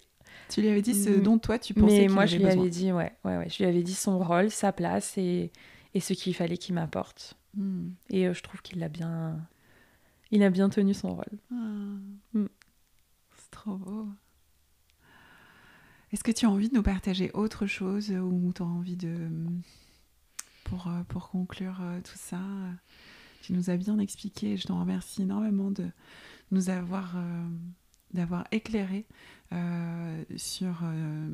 [0.49, 1.21] Tu lui avais dit ce Mm.
[1.21, 2.61] dont toi, tu pensais Mais moi, avait je lui besoin.
[2.61, 5.51] avais dit, ouais, ouais, ouais, je lui avais dit son rôle, sa place et,
[5.93, 7.35] et ce qu'il fallait qu'il m'apporte.
[7.57, 7.89] Mm.
[8.11, 9.45] Et euh, je trouve qu'il a bien.
[10.31, 11.39] Il a bien tenu son rôle.
[11.51, 11.55] Ah.
[12.33, 12.45] Mm.
[13.37, 14.07] C'est trop beau.
[16.13, 19.29] Est-ce que tu as envie de nous partager autre chose ou tu as envie de...
[20.63, 22.71] Pour, euh, pour conclure euh, tout ça, euh,
[23.41, 25.89] tu nous as bien expliqué et je t'en remercie énormément de
[26.51, 27.47] nous avoir, euh,
[28.13, 29.05] d'avoir éclairé
[29.53, 31.29] euh, sur euh,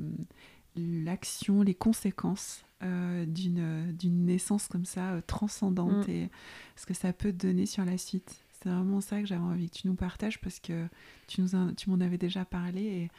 [0.75, 6.11] l'action, les conséquences euh, d'une, naissance comme ça, euh, transcendante Mm.
[6.11, 6.29] et
[6.75, 8.35] ce que ça peut te donner sur la suite.
[8.61, 10.87] C'est vraiment ça que j'avais envie que tu nous partages parce que
[11.27, 13.11] tu, nous en- tu m'en avais déjà parlé et,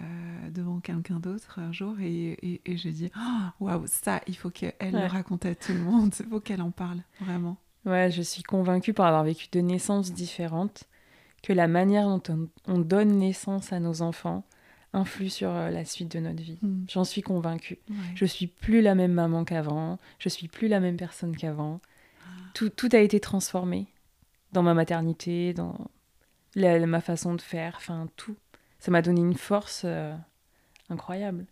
[0.00, 4.36] euh, devant quelqu'un d'autre un jour et, et, et j'ai dit Ah, waouh ça il
[4.36, 8.10] faut qu'elle le raconte à tout le monde il faut qu'elle en parle vraiment Ouais,
[8.10, 10.84] je suis convaincue par avoir vécu deux naissances différentes
[11.42, 14.44] que la manière dont on, on donne naissance à nos enfants
[14.92, 16.58] influe sur euh, la suite de notre vie.
[16.62, 16.84] Mm.
[16.88, 17.78] J'en suis convaincue.
[17.90, 17.96] Ouais.
[18.14, 21.80] Je suis plus la même maman qu'avant, je suis plus la même personne qu'avant.
[22.54, 23.86] Tout, tout a été transformé
[24.52, 25.76] dans ma maternité, dans
[26.54, 28.34] la- ma façon de faire, enfin tout.
[28.78, 30.14] Ça m'a donné une force euh,
[30.88, 31.44] incroyable.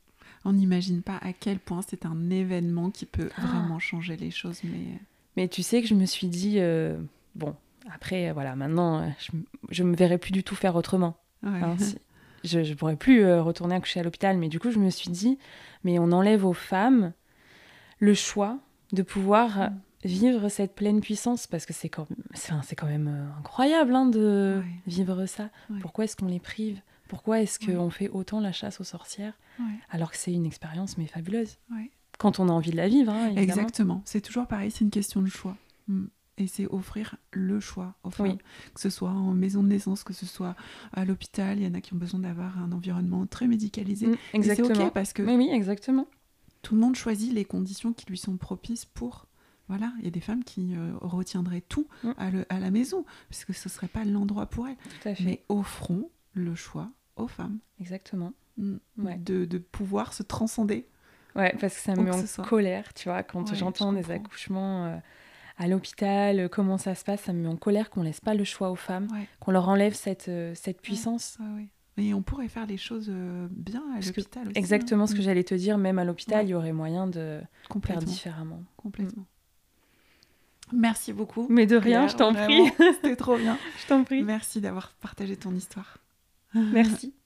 [0.44, 3.42] on n'imagine pas à quel point c'est un événement qui peut Ah.
[3.42, 4.98] vraiment changer les choses mais
[5.36, 6.96] Mais tu sais que je me suis dit, euh,
[7.34, 7.54] bon,
[7.92, 9.32] après, euh, voilà, maintenant, euh, je,
[9.70, 11.16] je me verrai plus du tout faire autrement.
[11.42, 11.50] ouais.
[11.62, 11.98] hein, si-
[12.46, 15.10] je ne pourrais plus euh, retourner accoucher à l'hôpital, mais du coup, je me suis
[15.10, 15.38] dit,
[15.84, 17.12] mais on enlève aux femmes
[17.98, 18.58] le choix
[18.92, 19.70] de pouvoir
[20.04, 20.08] Mm.
[20.08, 24.62] vivre cette pleine puissance, parce que c'est quand, c'est, quand même euh, incroyable hein, de
[24.86, 25.50] vivre ça.
[25.80, 26.80] Pourquoi est-ce qu'on les prive?
[27.08, 29.34] Pourquoi est-ce qu'on fait autant la chasse aux sorcières?
[29.90, 31.58] Alors que c'est une expérience mais fabuleuse.
[32.18, 33.34] Quand on a envie de la vivre, hein.
[33.36, 34.02] Exactement.
[34.04, 35.56] C'est toujours pareil, c'est une question de choix.
[35.88, 36.06] Mm.
[36.38, 38.26] Et c'est offrir le choix aux femmes.
[38.32, 38.38] Oui.
[38.74, 40.54] Que ce soit en maison de naissance, que ce soit
[40.92, 41.58] à l'hôpital.
[41.58, 44.08] Il y en a qui ont besoin d'avoir un environnement très médicalisé.
[44.08, 44.86] Mm, Et c'est exactement.
[44.86, 46.06] OK parce que Oui, oui, exactement.
[46.62, 49.26] tout le monde choisit les conditions qui lui sont propices pour.
[49.68, 52.10] Voilà, il y a des femmes qui euh, retiendraient tout Mm.
[52.18, 54.76] à, le- à la maison, parce que ce ne serait pas l'endroit pour elles.
[55.02, 55.24] Tout à fait.
[55.24, 58.32] Mais offrons le choix aux femmes Exactement.
[58.58, 59.16] mm, Ouais.
[59.16, 60.86] de, de pouvoir se transcender.
[61.34, 64.10] Ouais, parce que ça me met en colère, tu vois, quand Ouais, j'entends je des
[64.10, 64.96] accouchements euh,
[65.58, 68.34] à l'hôpital, euh, comment ça se passe, ça me met en colère qu'on laisse pas
[68.34, 69.26] le choix aux femmes, Ouais.
[69.40, 71.38] qu'on leur enlève cette, euh, cette puissance.
[71.40, 71.68] Ouais.
[71.98, 74.58] Et on pourrait faire les choses euh, bien à l'hôpital aussi.
[74.58, 75.06] Exactement hein.
[75.06, 77.40] ce que Mm, j'allais te dire, même à l'hôpital, il y aurait moyen de
[77.84, 78.62] faire différemment.
[78.76, 79.24] complètement.
[80.72, 81.46] Merci beaucoup.
[81.48, 82.62] Mais de rien, Claire, je t'en prie.
[82.96, 83.56] C'était trop bien.
[83.82, 84.22] je t'en prie.
[84.24, 85.98] Merci d'avoir partagé ton histoire.
[86.54, 87.14] Merci.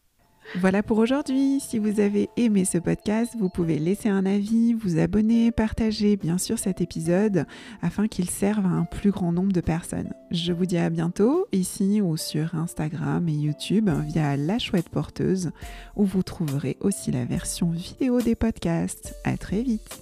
[0.56, 1.60] Voilà pour aujourd'hui.
[1.60, 6.38] Si vous avez aimé ce podcast, vous pouvez laisser un avis, vous abonner, partager bien
[6.38, 7.46] sûr cet épisode
[7.82, 10.12] afin qu'il serve à un plus grand nombre de personnes.
[10.32, 15.52] Je vous dis à bientôt ici ou sur Instagram et YouTube via La Chouette Porteuse
[15.94, 19.14] où vous trouverez aussi la version vidéo des podcasts.
[19.24, 20.00] À très vite.